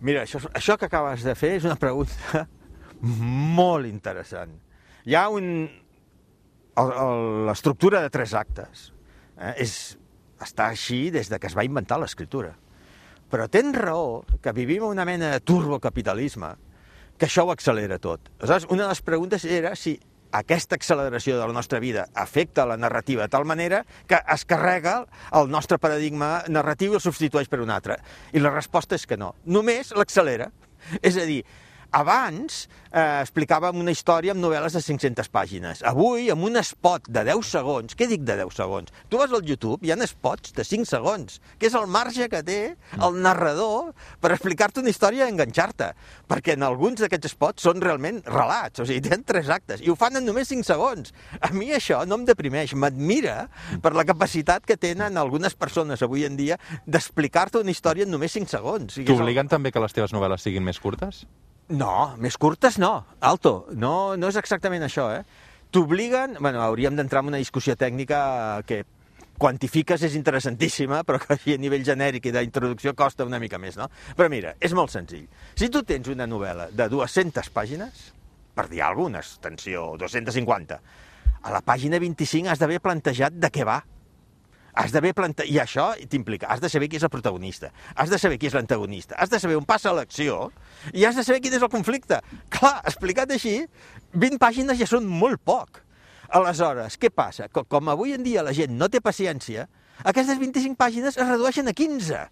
Mira, 0.00 0.24
això, 0.26 0.40
això 0.54 0.76
que 0.78 0.86
acabes 0.86 1.24
de 1.26 1.34
fer 1.38 1.56
és 1.58 1.66
una 1.66 1.78
pregunta 1.78 2.46
molt 3.58 3.86
interessant. 3.86 4.56
Hi 5.06 5.18
ha 5.18 5.28
un... 5.32 5.68
L'estructura 7.48 8.04
de 8.04 8.10
tres 8.14 8.36
actes 8.38 8.92
eh, 9.34 9.64
és, 9.64 9.72
està 10.38 10.68
així 10.70 11.08
des 11.10 11.26
de 11.26 11.40
que 11.42 11.48
es 11.50 11.56
va 11.58 11.64
inventar 11.66 11.98
l'escriptura. 11.98 12.52
Però 13.28 13.48
tens 13.52 13.76
raó 13.76 14.22
que 14.40 14.54
vivim 14.56 14.86
una 14.88 15.04
mena 15.04 15.32
de 15.34 15.40
turbocapitalisme 15.44 16.54
que 17.18 17.26
això 17.26 17.44
ho 17.44 17.52
accelera 17.52 17.98
tot. 17.98 18.30
Aleshores, 18.38 18.68
una 18.70 18.84
de 18.84 18.92
les 18.94 19.02
preguntes 19.02 19.44
era 19.44 19.74
si 19.76 19.98
aquesta 20.32 20.76
acceleració 20.76 21.38
de 21.38 21.46
la 21.46 21.52
nostra 21.52 21.80
vida 21.80 22.06
afecta 22.14 22.66
la 22.66 22.76
narrativa 22.76 23.22
de 23.22 23.32
tal 23.32 23.44
manera 23.44 23.84
que 24.06 24.20
es 24.34 24.44
carrega 24.44 25.06
el 25.32 25.50
nostre 25.50 25.78
paradigma 25.78 26.42
narratiu 26.48 26.92
i 26.92 26.98
el 27.00 27.04
substitueix 27.04 27.48
per 27.48 27.60
un 27.64 27.72
altre. 27.74 27.98
I 28.32 28.40
la 28.40 28.52
resposta 28.54 28.96
és 28.96 29.06
que 29.06 29.16
no. 29.16 29.34
Només 29.44 29.92
l'accelera. 29.96 30.50
És 31.02 31.16
a 31.18 31.24
dir, 31.26 31.42
abans 31.92 32.68
eh, 32.92 33.20
explicàvem 33.22 33.76
una 33.80 33.92
història 33.92 34.32
amb 34.34 34.42
novel·les 34.42 34.74
de 34.76 34.80
500 34.84 35.28
pàgines. 35.32 35.82
Avui, 35.88 36.28
amb 36.32 36.44
un 36.44 36.56
spot 36.62 37.08
de 37.08 37.22
10 37.28 37.42
segons, 37.48 37.94
què 37.96 38.06
dic 38.10 38.22
de 38.28 38.36
10 38.40 38.54
segons? 38.56 38.92
Tu 39.08 39.18
vas 39.20 39.32
al 39.32 39.44
YouTube, 39.44 39.84
hi 39.86 39.92
ha 39.92 39.98
spots 40.08 40.52
de 40.56 40.64
5 40.64 40.86
segons, 40.88 41.38
que 41.58 41.66
és 41.68 41.74
el 41.78 41.86
marge 41.86 42.28
que 42.32 42.42
té 42.46 42.58
el 43.00 43.18
narrador 43.24 43.92
per 44.20 44.32
explicar-te 44.34 44.80
una 44.80 44.92
història 44.92 45.26
i 45.26 45.32
enganxar-te. 45.32 45.90
Perquè 46.28 46.56
en 46.58 46.62
alguns 46.66 47.00
d'aquests 47.00 47.32
spots 47.34 47.64
són 47.68 47.80
realment 47.84 48.22
relats, 48.26 48.80
o 48.80 48.86
sigui, 48.88 49.02
tenen 49.08 49.24
3 49.24 49.48
actes, 49.56 49.80
i 49.84 49.90
ho 49.90 49.96
fan 49.96 50.16
en 50.20 50.26
només 50.28 50.48
5 50.48 50.64
segons. 50.68 51.12
A 51.40 51.50
mi 51.56 51.70
això 51.76 52.04
no 52.08 52.20
em 52.20 52.24
deprimeix, 52.28 52.74
m'admira 52.74 53.48
per 53.82 53.94
la 53.96 54.04
capacitat 54.08 54.64
que 54.68 54.76
tenen 54.76 55.16
algunes 55.16 55.54
persones 55.56 56.02
avui 56.04 56.24
en 56.28 56.36
dia 56.36 56.56
d'explicar-te 56.86 57.58
una 57.60 57.70
història 57.72 58.04
en 58.04 58.12
només 58.12 58.32
5 58.32 58.48
segons. 58.48 58.92
És 58.96 59.04
el- 59.04 59.08
T'obliguen 59.12 59.48
també 59.48 59.72
que 59.72 59.80
les 59.80 59.92
teves 59.92 60.12
novel·les 60.12 60.40
siguin 60.44 60.64
més 60.64 60.78
curtes? 60.80 61.24
No, 61.68 61.94
més 62.18 62.36
curtes 62.40 62.78
no. 62.80 62.92
Alto, 63.20 63.66
no, 63.76 64.16
no 64.16 64.30
és 64.32 64.38
exactament 64.40 64.84
això, 64.86 65.10
eh? 65.12 65.22
T'obliguen... 65.72 66.38
Bueno, 66.40 66.62
hauríem 66.64 66.96
d'entrar 66.96 67.20
en 67.24 67.34
una 67.34 67.40
discussió 67.42 67.76
tècnica 67.76 68.62
que 68.68 68.84
quantifiques 69.38 70.02
és 70.02 70.16
interessantíssima, 70.18 71.04
però 71.06 71.20
que 71.22 71.36
així 71.36 71.54
a 71.54 71.60
nivell 71.62 71.84
genèric 71.86 72.26
i 72.26 72.32
d'introducció 72.34 72.94
costa 72.98 73.26
una 73.28 73.38
mica 73.38 73.60
més, 73.62 73.76
no? 73.78 73.86
Però 74.18 74.26
mira, 74.32 74.56
és 74.60 74.74
molt 74.74 74.92
senzill. 74.92 75.28
Si 75.54 75.68
tu 75.70 75.84
tens 75.86 76.10
una 76.10 76.26
novel·la 76.26 76.70
de 76.74 76.88
200 76.90 77.52
pàgines, 77.54 78.08
per 78.58 78.66
dir 78.72 78.82
alguna 78.82 79.22
extensió, 79.22 79.92
250, 80.00 80.80
a 81.38 81.54
la 81.54 81.62
pàgina 81.62 82.00
25 82.02 82.50
has 82.50 82.58
d'haver 82.58 82.80
plantejat 82.82 83.36
de 83.38 83.52
què 83.54 83.66
va. 83.68 83.78
Has 84.78 84.94
d'haver 84.94 85.12
planta... 85.18 85.44
I 85.44 85.58
això 85.62 85.90
t'implica, 86.10 86.46
has 86.52 86.62
de 86.62 86.70
saber 86.70 86.88
qui 86.90 87.00
és 87.00 87.06
el 87.06 87.10
protagonista, 87.10 87.72
has 87.98 88.12
de 88.12 88.18
saber 88.20 88.38
qui 88.38 88.46
és 88.46 88.54
l'antagonista, 88.54 89.16
has 89.18 89.32
de 89.32 89.40
saber 89.42 89.58
on 89.58 89.66
passa 89.66 89.92
l'acció 89.96 90.52
i 90.94 91.04
has 91.08 91.18
de 91.18 91.24
saber 91.26 91.42
quin 91.42 91.56
és 91.58 91.64
el 91.64 91.72
conflicte. 91.72 92.20
Clar, 92.54 92.76
explicat 92.86 93.34
així, 93.34 93.58
20 94.14 94.38
pàgines 94.42 94.78
ja 94.78 94.88
són 94.88 95.08
molt 95.10 95.42
poc. 95.42 95.82
Aleshores, 96.38 96.98
què 97.00 97.10
passa? 97.10 97.48
Com 97.50 97.90
avui 97.90 98.14
en 98.14 98.22
dia 98.22 98.44
la 98.44 98.54
gent 98.54 98.76
no 98.78 98.90
té 98.92 99.00
paciència, 99.02 99.66
aquestes 100.06 100.38
25 100.38 100.78
pàgines 100.78 101.16
es 101.18 101.26
redueixen 101.26 101.66
a 101.66 101.74
15. 101.74 102.26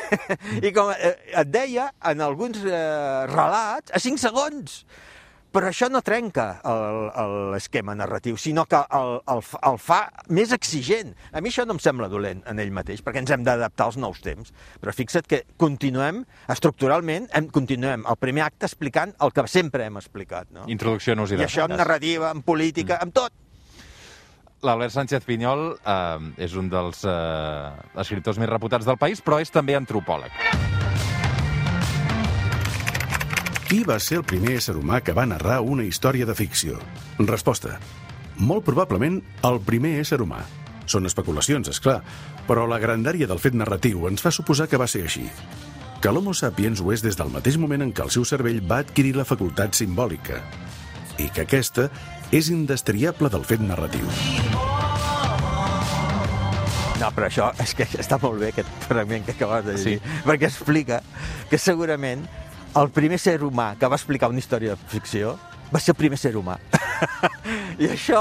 I 0.66 0.72
com 0.74 0.90
eh, 0.94 1.12
et 1.42 1.50
deia, 1.52 1.90
en 2.10 2.22
alguns 2.24 2.64
eh, 2.64 3.26
relats, 3.30 3.92
a 3.92 4.00
5 4.02 4.22
segons. 4.24 4.80
Però 5.56 5.70
això 5.70 5.86
no 5.88 6.02
trenca 6.04 6.58
l'esquema 7.54 7.94
narratiu, 7.96 8.36
sinó 8.36 8.66
que 8.68 8.76
el, 8.98 9.14
el, 9.32 9.38
el 9.70 9.78
fa 9.80 10.02
més 10.28 10.50
exigent. 10.52 11.14
A 11.32 11.40
mi 11.40 11.48
això 11.48 11.64
no 11.64 11.78
em 11.78 11.80
sembla 11.80 12.10
dolent 12.12 12.42
en 12.50 12.60
ell 12.60 12.74
mateix, 12.76 13.00
perquè 13.04 13.22
ens 13.22 13.32
hem 13.32 13.46
d'adaptar 13.46 13.86
als 13.88 13.96
nous 13.96 14.20
temps. 14.20 14.52
Però 14.82 14.92
fixa't 14.92 15.24
que 15.30 15.40
continuem, 15.56 16.20
estructuralment, 16.52 17.30
hem, 17.32 17.48
continuem 17.54 18.04
el 18.04 18.20
primer 18.20 18.44
acte 18.50 18.68
explicant 18.68 19.16
el 19.24 19.32
que 19.32 19.46
sempre 19.48 19.88
hem 19.88 19.96
explicat. 19.96 20.52
No? 20.52 20.68
Introducció 20.68 21.16
nos 21.16 21.32
I 21.32 21.40
això 21.46 21.64
en 21.70 21.78
narrativa, 21.80 22.34
en 22.36 22.44
política, 22.44 23.00
mm. 23.00 23.08
en 23.08 23.16
tot. 23.16 23.42
L'Albert 24.66 24.92
Sánchez 24.92 25.24
Pinyol 25.24 25.70
eh, 25.80 26.44
és 26.44 26.60
un 26.60 26.68
dels 26.68 27.00
eh, 27.08 27.96
escriptors 28.04 28.36
més 28.44 28.52
reputats 28.52 28.84
del 28.84 29.00
país, 29.00 29.24
però 29.24 29.40
és 29.40 29.56
també 29.56 29.80
antropòleg. 29.80 30.36
Qui 33.66 33.80
va 33.82 33.96
ser 33.98 34.20
el 34.20 34.22
primer 34.22 34.52
ésser 34.60 34.76
humà 34.78 35.00
que 35.02 35.10
va 35.10 35.24
narrar 35.26 35.56
una 35.66 35.82
història 35.82 36.22
de 36.28 36.36
ficció? 36.38 36.76
Resposta. 37.18 37.80
Molt 38.38 38.62
probablement 38.62 39.16
el 39.48 39.58
primer 39.66 39.96
ésser 40.04 40.20
humà. 40.22 40.44
Són 40.86 41.08
especulacions, 41.08 41.66
és 41.72 41.80
clar, 41.82 41.96
però 42.46 42.68
la 42.70 42.78
grandària 42.78 43.26
del 43.26 43.42
fet 43.42 43.58
narratiu 43.58 44.06
ens 44.06 44.22
fa 44.22 44.30
suposar 44.30 44.68
que 44.70 44.78
va 44.78 44.86
ser 44.86 45.02
així. 45.08 45.24
Que 45.98 46.14
l'Homo 46.14 46.30
sapiens 46.30 46.78
ho 46.78 46.94
és 46.94 47.02
des 47.02 47.18
del 47.18 47.34
mateix 47.34 47.58
moment 47.58 47.82
en 47.82 47.90
què 47.90 48.06
el 48.06 48.14
seu 48.14 48.22
cervell 48.22 48.62
va 48.62 48.84
adquirir 48.86 49.16
la 49.18 49.26
facultat 49.26 49.74
simbòlica 49.74 50.38
i 51.18 51.26
que 51.26 51.42
aquesta 51.42 51.90
és 52.30 52.54
indestriable 52.54 53.34
del 53.34 53.50
fet 53.50 53.66
narratiu. 53.66 54.06
No, 57.02 57.10
però 57.10 57.26
això 57.26 57.50
és 57.66 57.74
que 57.74 57.90
està 57.98 58.22
molt 58.22 58.38
bé, 58.38 58.54
aquest 58.54 58.70
fragment 58.86 59.26
que 59.26 59.34
acabes 59.34 59.66
de 59.66 59.74
dir, 59.74 59.98
sí. 59.98 60.18
perquè 60.22 60.52
explica 60.54 61.02
que 61.50 61.58
segurament 61.58 62.28
el 62.76 62.90
primer 62.92 63.18
ser 63.18 63.38
humà 63.44 63.70
que 63.80 63.88
va 63.88 63.96
explicar 63.96 64.28
una 64.28 64.42
història 64.42 64.74
de 64.74 64.90
ficció 64.90 65.36
va 65.72 65.80
ser 65.82 65.94
el 65.94 65.98
primer 65.98 66.18
ser 66.20 66.34
humà. 66.38 66.58
I 67.82 67.88
això 67.90 68.20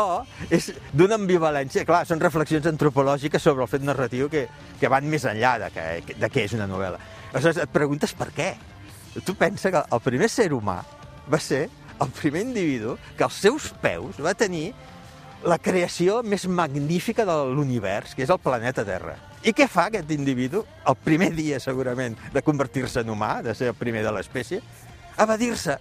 és 0.49 0.71
d'una 0.95 1.17
ambivalència. 1.19 1.85
Clar, 1.87 2.03
són 2.07 2.23
reflexions 2.23 2.67
antropològiques 2.71 3.43
sobre 3.43 3.65
el 3.65 3.71
fet 3.71 3.85
narratiu 3.85 4.29
que, 4.31 4.45
que 4.79 4.91
van 4.91 5.07
més 5.11 5.27
enllà 5.29 5.57
de, 5.65 5.69
que, 5.75 6.15
de 6.15 6.31
què 6.31 6.47
és 6.47 6.55
una 6.57 6.69
novel·la. 6.71 6.99
Aleshores, 7.33 7.61
et 7.65 7.73
preguntes 7.75 8.15
per 8.17 8.31
què. 8.35 8.53
Tu 9.15 9.35
pensa 9.39 9.71
que 9.71 9.83
el 9.95 10.03
primer 10.03 10.31
ser 10.31 10.49
humà 10.55 10.81
va 11.31 11.39
ser 11.39 11.67
el 12.03 12.11
primer 12.15 12.43
individu 12.43 12.97
que 13.15 13.23
als 13.23 13.37
seus 13.39 13.69
peus 13.81 14.17
va 14.23 14.35
tenir 14.35 14.73
la 15.45 15.59
creació 15.61 16.21
més 16.25 16.47
magnífica 16.49 17.23
de 17.27 17.35
l'univers, 17.53 18.15
que 18.15 18.25
és 18.25 18.31
el 18.33 18.41
planeta 18.41 18.83
Terra. 18.87 19.15
I 19.45 19.53
què 19.53 19.67
fa 19.69 19.91
aquest 19.91 20.09
individu, 20.09 20.63
el 20.89 20.95
primer 20.97 21.29
dia 21.37 21.59
segurament 21.61 22.15
de 22.33 22.41
convertir-se 22.41 23.03
en 23.05 23.11
humà, 23.13 23.43
de 23.45 23.53
ser 23.53 23.69
el 23.69 23.77
primer 23.77 24.01
de 24.01 24.13
l'espècie? 24.15 24.61
Evadir-se. 25.21 25.75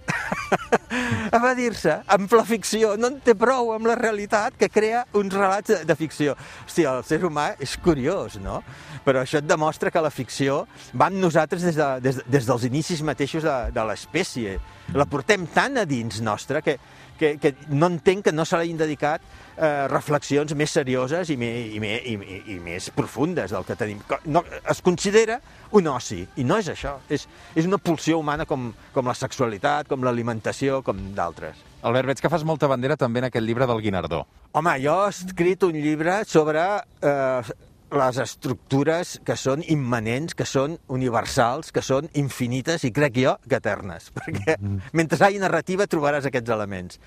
Evadir-se 1.37 1.95
amb 2.13 2.31
la 2.37 2.43
ficció. 2.47 2.93
No 2.95 3.09
en 3.11 3.17
té 3.25 3.33
prou 3.35 3.73
amb 3.75 3.89
la 3.89 3.95
realitat 3.99 4.55
que 4.59 4.69
crea 4.71 5.01
uns 5.17 5.33
relats 5.33 5.73
de, 5.73 5.79
de 5.87 5.95
ficció. 5.97 6.35
Hòstia, 6.67 6.93
el 6.93 7.07
ser 7.07 7.19
humà 7.27 7.49
és 7.59 7.73
curiós, 7.83 8.37
no? 8.43 8.61
Però 9.05 9.23
això 9.23 9.41
et 9.41 9.49
demostra 9.49 9.91
que 9.91 10.03
la 10.03 10.13
ficció 10.13 10.61
va 10.93 11.09
amb 11.09 11.19
nosaltres 11.19 11.65
des, 11.65 11.75
de, 11.75 11.89
des, 12.05 12.21
des 12.37 12.47
dels 12.47 12.67
inicis 12.69 13.03
mateixos 13.03 13.43
de, 13.43 13.57
de 13.75 13.87
l'espècie. 13.89 14.59
La 14.95 15.09
portem 15.09 15.49
tan 15.51 15.81
a 15.81 15.87
dins 15.89 16.21
nostra 16.23 16.61
que, 16.63 16.77
que, 17.19 17.35
que 17.41 17.55
no 17.73 17.89
entenc 17.91 18.29
que 18.29 18.35
no 18.35 18.45
se 18.45 18.61
l'hagin 18.61 18.79
dedicat 18.79 19.25
eh, 19.57 19.87
reflexions 19.91 20.53
més 20.57 20.71
serioses 20.71 21.29
i, 21.31 21.37
me, 21.39 21.49
i, 21.75 21.79
me, 21.79 21.93
i, 21.97 22.15
i, 22.15 22.39
i 22.55 22.57
més 22.63 22.89
profundes 22.95 23.53
del 23.55 23.65
que 23.67 23.77
tenim. 23.79 24.01
No, 24.25 24.43
es 24.71 24.81
considera 24.85 25.39
un 25.75 25.87
oci, 25.91 26.21
i 26.37 26.45
no 26.47 26.59
és 26.61 26.71
això. 26.71 26.97
És, 27.09 27.27
és 27.55 27.67
una 27.69 27.79
pulsió 27.81 28.19
humana 28.19 28.47
com, 28.49 28.71
com 28.93 29.07
la 29.07 29.15
sexualitat, 29.17 29.89
com 29.91 30.03
l'alimentació, 30.05 30.81
com 30.85 30.99
d'altres. 31.15 31.61
Albert, 31.85 32.09
veig 32.09 32.23
que 32.23 32.33
fas 32.33 32.45
molta 32.47 32.69
bandera 32.71 32.97
també 32.97 33.21
en 33.21 33.29
aquest 33.29 33.45
llibre 33.45 33.67
del 33.69 33.83
Guinardó. 33.83 34.25
Home, 34.57 34.75
jo 34.81 34.97
he 35.03 35.13
escrit 35.13 35.63
un 35.67 35.77
llibre 35.77 36.21
sobre 36.25 36.63
eh, 37.05 37.55
les 37.95 38.17
estructures 38.23 39.19
que 39.25 39.35
són 39.37 39.63
immanents, 39.71 40.33
que 40.37 40.47
són 40.49 40.79
universals, 40.91 41.71
que 41.75 41.83
són 41.85 42.09
infinites 42.17 42.85
i 42.87 42.91
crec 42.95 43.19
jo 43.21 43.35
que 43.45 43.59
eternes, 43.59 44.11
perquè 44.17 44.57
mm 44.57 44.65
-hmm. 44.65 44.93
mentre 44.93 45.17
hi 45.17 45.27
hagi 45.27 45.39
narrativa 45.39 45.87
trobaràs 45.87 46.25
aquests 46.25 46.49
elements. 46.49 46.99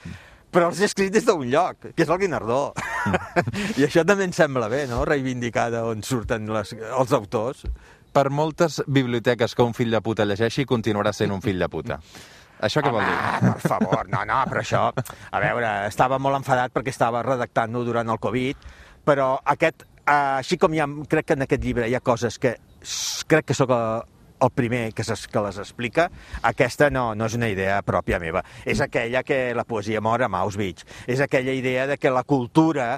Però 0.55 0.71
els 0.71 0.81
he 0.81 0.89
escrit 0.89 1.13
des 1.13 1.27
d'un 1.27 1.45
lloc, 1.51 1.91
que 1.93 2.05
és 2.05 2.09
el 2.09 2.21
Guinardó. 2.23 2.73
Mm. 3.05 3.53
I 3.83 3.87
això 3.89 4.05
també 4.09 4.25
em 4.29 4.33
sembla 4.37 4.71
bé, 4.73 4.87
no?, 4.91 5.05
reivindicar 5.09 5.69
d'on 5.75 6.03
surten 6.07 6.49
les, 6.55 6.73
els 6.73 7.15
autors. 7.17 7.67
Per 8.15 8.27
moltes 8.33 8.81
biblioteques 8.89 9.55
que 9.55 9.67
un 9.67 9.77
fill 9.77 9.93
de 9.93 10.01
puta 10.03 10.25
llegeixi, 10.25 10.65
continuarà 10.67 11.13
sent 11.13 11.35
un 11.35 11.45
fill 11.45 11.61
de 11.61 11.69
puta. 11.69 12.01
Això 12.65 12.83
què 12.83 12.91
vol 12.91 13.05
dir? 13.05 13.19
per 13.45 13.61
favor, 13.63 14.09
no, 14.11 14.25
no, 14.27 14.41
però 14.51 14.65
això... 14.65 14.83
A 15.31 15.43
veure, 15.43 15.69
estava 15.87 16.19
molt 16.19 16.41
enfadat 16.41 16.75
perquè 16.75 16.91
estava 16.95 17.23
redactant-ho 17.23 17.85
durant 17.87 18.09
el 18.11 18.19
Covid, 18.19 18.67
però 19.07 19.37
aquest 19.55 19.85
així 20.09 20.57
com 20.57 20.73
hi 20.75 20.81
ha, 20.81 20.89
crec 21.09 21.29
que 21.29 21.37
en 21.37 21.45
aquest 21.45 21.65
llibre 21.65 21.89
hi 21.89 21.95
ha 21.95 22.01
coses 22.05 22.39
que 22.41 22.57
crec 23.29 23.51
que 23.51 23.57
sóc 23.57 23.73
el 24.41 24.51
primer 24.55 24.93
que, 24.95 25.03
que 25.03 25.43
les 25.47 25.59
explica, 25.59 26.09
aquesta 26.43 26.91
no, 26.91 27.15
no 27.15 27.27
és 27.29 27.35
una 27.39 27.51
idea 27.51 27.81
pròpia 27.83 28.21
meva. 28.23 28.45
És 28.65 28.81
aquella 28.85 29.25
que 29.27 29.55
la 29.55 29.67
poesia 29.69 30.01
mor 30.05 30.23
a 30.23 30.31
Auschwitz. 30.41 30.87
És 31.07 31.21
aquella 31.21 31.53
idea 31.53 31.87
de 31.87 31.99
que 31.99 32.11
la 32.11 32.25
cultura 32.25 32.97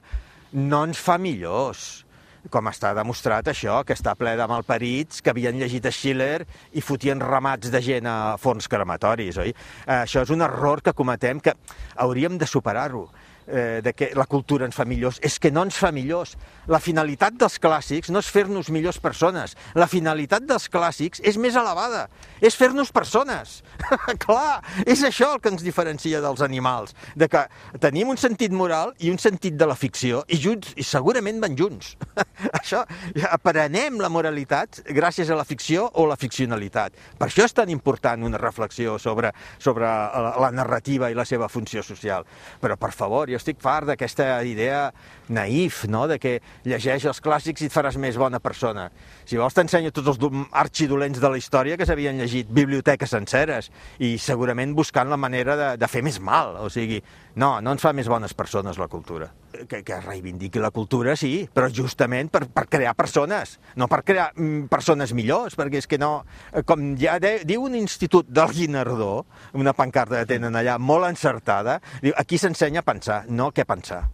no 0.53 0.85
ens 0.85 0.99
fa 0.99 1.19
millors 1.19 2.05
com 2.49 2.71
està 2.71 2.95
demostrat 2.97 3.51
això, 3.53 3.83
que 3.85 3.93
està 3.93 4.15
ple 4.17 4.33
de 4.39 4.47
malparits 4.49 5.21
que 5.21 5.33
havien 5.33 5.59
llegit 5.61 5.85
a 5.85 5.93
Schiller 5.93 6.47
i 6.73 6.81
fotien 6.81 7.21
ramats 7.21 7.69
de 7.73 7.83
gent 7.85 8.09
a 8.09 8.37
forns 8.41 8.69
crematoris, 8.71 9.37
oi? 9.43 9.53
Això 10.01 10.25
és 10.25 10.33
un 10.33 10.41
error 10.47 10.81
que 10.81 10.97
cometem 10.97 11.43
que 11.45 11.53
hauríem 12.01 12.39
de 12.41 12.49
superar-ho 12.49 13.11
eh, 13.51 13.81
de 13.83 13.93
que 13.93 14.11
la 14.17 14.27
cultura 14.31 14.67
ens 14.69 14.77
fa 14.77 14.87
millors, 14.89 15.21
és 15.23 15.39
que 15.43 15.51
no 15.51 15.65
ens 15.67 15.77
fa 15.77 15.91
millors. 15.93 16.37
La 16.71 16.81
finalitat 16.81 17.35
dels 17.39 17.59
clàssics 17.61 18.13
no 18.15 18.23
és 18.23 18.31
fer-nos 18.31 18.71
millors 18.71 19.01
persones, 19.03 19.57
la 19.75 19.89
finalitat 19.91 20.47
dels 20.47 20.69
clàssics 20.71 21.23
és 21.27 21.39
més 21.41 21.57
elevada, 21.59 22.07
és 22.41 22.57
fer-nos 22.57 22.93
persones. 22.95 23.61
Clar, 24.25 24.61
és 24.87 25.03
això 25.07 25.33
el 25.35 25.43
que 25.43 25.51
ens 25.53 25.65
diferencia 25.67 26.21
dels 26.23 26.45
animals, 26.47 26.95
de 27.17 27.29
que 27.31 27.45
tenim 27.83 28.13
un 28.13 28.21
sentit 28.21 28.55
moral 28.55 28.95
i 29.01 29.11
un 29.11 29.19
sentit 29.19 29.57
de 29.59 29.69
la 29.69 29.77
ficció, 29.79 30.23
i 30.29 30.39
junts, 30.41 30.75
i 30.77 30.87
segurament 30.87 31.41
van 31.43 31.57
junts. 31.59 31.97
això, 32.61 32.85
aprenem 33.31 33.99
la 34.01 34.13
moralitat 34.13 34.83
gràcies 34.95 35.31
a 35.31 35.39
la 35.39 35.47
ficció 35.49 35.89
o 35.99 36.07
la 36.09 36.19
ficcionalitat. 36.21 36.97
Per 37.19 37.29
això 37.29 37.47
és 37.47 37.57
tan 37.57 37.71
important 37.73 38.23
una 38.27 38.39
reflexió 38.41 38.99
sobre, 38.99 39.33
sobre 39.59 39.87
la, 39.87 40.51
narrativa 40.55 41.11
i 41.11 41.17
la 41.17 41.27
seva 41.27 41.49
funció 41.49 41.83
social. 41.87 42.27
Però, 42.61 42.77
per 42.81 42.93
favor, 42.95 43.31
jo 43.31 43.40
estic 43.41 43.61
fart 43.63 43.89
d'aquesta 43.91 44.29
idea 44.47 44.91
naïf, 45.31 45.85
no?, 45.89 46.07
de 46.11 46.19
que 46.21 46.37
llegeix 46.69 47.07
els 47.09 47.23
clàssics 47.23 47.63
i 47.63 47.71
et 47.71 47.75
faràs 47.75 47.97
més 48.01 48.19
bona 48.21 48.41
persona. 48.43 48.89
Si 49.25 49.39
vols 49.41 49.57
t'ensenyo 49.57 49.93
tots 49.95 50.13
els 50.13 50.47
arxidolents 50.51 51.21
de 51.23 51.31
la 51.31 51.39
història 51.41 51.79
que 51.79 51.87
s'havien 51.89 52.19
llegit 52.21 52.51
biblioteques 52.51 53.15
senceres 53.15 53.71
i 53.99 54.17
segurament 54.19 54.75
buscant 54.77 55.11
la 55.11 55.21
manera 55.21 55.57
de, 55.57 55.71
de 55.81 55.91
fer 55.91 56.03
més 56.07 56.21
mal. 56.21 56.57
O 56.65 56.69
sigui, 56.73 57.01
no, 57.41 57.59
no 57.63 57.75
ens 57.77 57.85
fa 57.85 57.95
més 57.97 58.11
bones 58.11 58.35
persones 58.35 58.79
la 58.81 58.91
cultura. 58.91 59.31
Que, 59.51 59.83
que 59.87 59.99
reivindiqui 60.03 60.61
la 60.63 60.71
cultura, 60.75 61.17
sí, 61.19 61.49
però 61.53 61.69
justament 61.75 62.31
per, 62.33 62.45
per 62.55 62.67
crear 62.71 62.95
persones, 62.99 63.57
no 63.79 63.89
per 63.91 64.03
crear 64.07 64.31
mm, 64.37 64.69
persones 64.71 65.15
millors, 65.17 65.57
perquè 65.59 65.83
és 65.83 65.91
que 65.91 65.99
no... 66.01 66.13
Com 66.67 66.95
ja 67.01 67.19
de, 67.23 67.41
diu 67.47 67.67
un 67.67 67.75
institut 67.79 68.31
del 68.31 68.55
Guinardó, 68.55 69.27
una 69.59 69.75
pancarta 69.77 70.23
que 70.23 70.33
tenen 70.37 70.59
allà 70.59 70.79
molt 70.79 71.11
encertada, 71.11 71.81
diu, 72.03 72.15
aquí 72.19 72.39
s'ensenya 72.39 72.85
a 72.85 72.87
pensar, 72.87 73.25
no 73.29 73.51
què 73.55 73.67
pensar. 73.69 74.05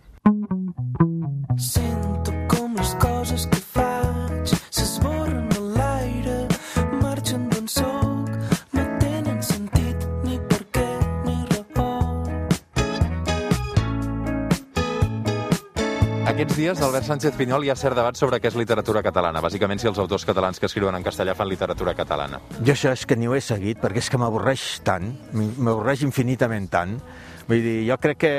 Aquests 16.26 16.56
dies, 16.58 16.80
Albert 16.84 17.06
Sánchez 17.06 17.32
Pinyol, 17.38 17.64
hi 17.64 17.70
ha 17.72 17.76
cert 17.80 17.96
debat 17.96 18.18
sobre 18.20 18.36
què 18.36 18.50
és 18.50 18.58
literatura 18.60 19.00
catalana. 19.00 19.40
Bàsicament, 19.40 19.80
si 19.80 19.88
els 19.88 19.96
autors 20.02 20.26
catalans 20.28 20.60
que 20.60 20.68
escriuen 20.68 20.98
en 20.98 21.06
castellà 21.06 21.32
fan 21.38 21.48
literatura 21.48 21.94
catalana. 21.96 22.42
Jo 22.60 22.74
això 22.74 22.92
és 22.92 23.06
que 23.08 23.16
ni 23.16 23.24
ho 23.30 23.32
he 23.32 23.40
seguit, 23.40 23.80
perquè 23.80 24.04
és 24.04 24.12
que 24.12 24.20
m'avorreix 24.20 24.66
tant, 24.84 25.08
m'avorreix 25.32 26.04
infinitament 26.04 26.68
tant, 26.68 26.98
Vull 27.46 27.62
dir, 27.62 27.76
jo 27.86 27.98
crec 28.02 28.18
que 28.24 28.32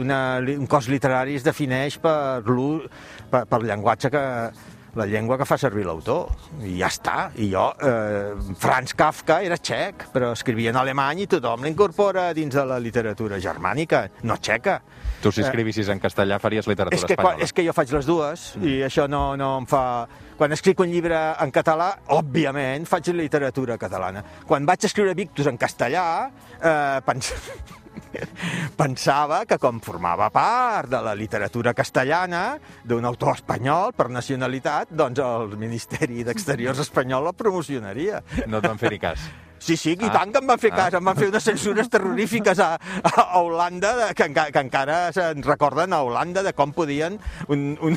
una, 0.00 0.38
un 0.40 0.68
cos 0.70 0.88
literari 0.88 1.36
es 1.36 1.44
defineix 1.44 1.98
per, 2.00 2.40
per, 3.30 3.44
per 3.50 3.60
llenguatge 3.60 4.10
que, 4.12 4.24
la 4.94 5.06
llengua 5.06 5.36
que 5.38 5.46
fa 5.46 5.56
servir 5.58 5.84
l'autor, 5.86 6.30
i 6.62 6.76
ja 6.78 6.88
està. 6.92 7.16
I 7.42 7.48
jo, 7.50 7.66
eh, 7.82 8.54
Franz 8.60 8.94
Kafka 8.96 9.40
era 9.42 9.58
txec, 9.58 10.08
però 10.14 10.32
escrivia 10.34 10.70
en 10.70 10.78
alemany 10.78 11.24
i 11.24 11.28
tothom 11.30 11.66
l'incorpora 11.66 12.28
dins 12.36 12.54
de 12.54 12.64
la 12.68 12.78
literatura 12.82 13.40
germànica, 13.42 14.06
no 14.22 14.38
txeca. 14.38 14.80
Tu, 15.22 15.32
si 15.32 15.42
escrivissis 15.42 15.88
en 15.90 16.00
castellà, 16.02 16.38
faries 16.38 16.68
literatura 16.68 16.98
És 16.98 17.06
que, 17.06 17.16
espanyola. 17.16 17.38
quan, 17.38 17.44
és 17.44 17.54
que 17.56 17.64
jo 17.66 17.72
faig 17.74 17.94
les 17.96 18.06
dues 18.06 18.50
i 18.62 18.80
això 18.86 19.08
no, 19.10 19.34
no 19.40 19.56
em 19.62 19.68
fa... 19.70 19.84
Quan 20.34 20.50
escric 20.50 20.80
un 20.82 20.90
llibre 20.90 21.18
en 21.40 21.52
català, 21.54 21.92
òbviament, 22.10 22.88
faig 22.90 23.12
literatura 23.14 23.78
catalana. 23.78 24.24
Quan 24.48 24.66
vaig 24.66 24.84
escriure 24.88 25.14
Victus 25.14 25.50
en 25.50 25.58
castellà, 25.58 26.04
eh, 26.58 27.00
pens... 27.06 27.32
pensava 28.82 29.44
que 29.48 29.58
com 29.62 29.80
formava 29.84 30.30
part 30.34 30.90
de 30.92 31.00
la 31.04 31.14
literatura 31.18 31.74
castellana 31.76 32.44
d'un 32.84 33.04
autor 33.04 33.38
espanyol 33.38 33.94
per 33.96 34.10
nacionalitat, 34.12 34.92
doncs 34.94 35.22
el 35.24 35.56
Ministeri 35.60 36.24
d'Exteriors 36.26 36.84
espanyol 36.84 37.32
el 37.32 37.38
promocionaria. 37.38 38.22
No 38.46 38.60
et 38.60 38.70
van 38.70 38.80
fer 38.80 38.94
ni 38.94 39.02
cas. 39.02 39.28
Sí, 39.64 39.78
sí, 39.80 39.94
i 39.96 40.04
Ah. 40.04 40.12
tant 40.12 40.32
que 40.34 40.40
em 40.42 40.46
van 40.50 40.58
fer 40.60 40.70
Ah. 40.74 40.76
cas. 40.76 40.94
Em 40.98 41.04
van 41.08 41.16
fer 41.16 41.28
unes 41.30 41.42
censures 41.42 41.88
terrorífiques 41.88 42.58
a, 42.60 42.74
a 42.76 43.38
Holanda, 43.40 44.12
que, 44.12 44.26
enca- 44.28 44.50
que 44.52 44.60
encara 44.60 45.10
se'n 45.16 45.40
recorden 45.42 45.94
a 45.96 46.02
Holanda 46.04 46.42
de 46.44 46.52
com 46.52 46.72
podien 46.76 47.16
un, 47.48 47.78
un, 47.80 47.96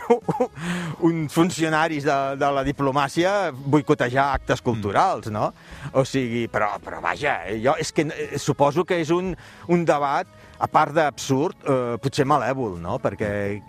uns 1.09 1.33
funcionaris 1.33 2.05
de, 2.07 2.15
de 2.39 2.51
la 2.55 2.63
diplomàcia 2.63 3.51
boicotejar 3.51 4.29
actes 4.37 4.61
culturals, 4.63 5.27
no? 5.33 5.49
O 5.91 6.05
sigui, 6.07 6.45
però, 6.47 6.77
però 6.83 7.01
vaja, 7.03 7.41
jo 7.59 7.75
és 7.79 7.91
que 7.91 8.07
eh, 8.07 8.39
suposo 8.39 8.85
que 8.87 9.01
és 9.03 9.11
un, 9.11 9.33
un 9.67 9.83
debat, 9.85 10.27
a 10.59 10.67
part 10.71 10.95
d'absurd, 10.95 11.67
eh, 11.67 11.97
potser 12.01 12.25
malèvol, 12.25 12.79
no? 12.81 12.95
Perquè 13.03 13.59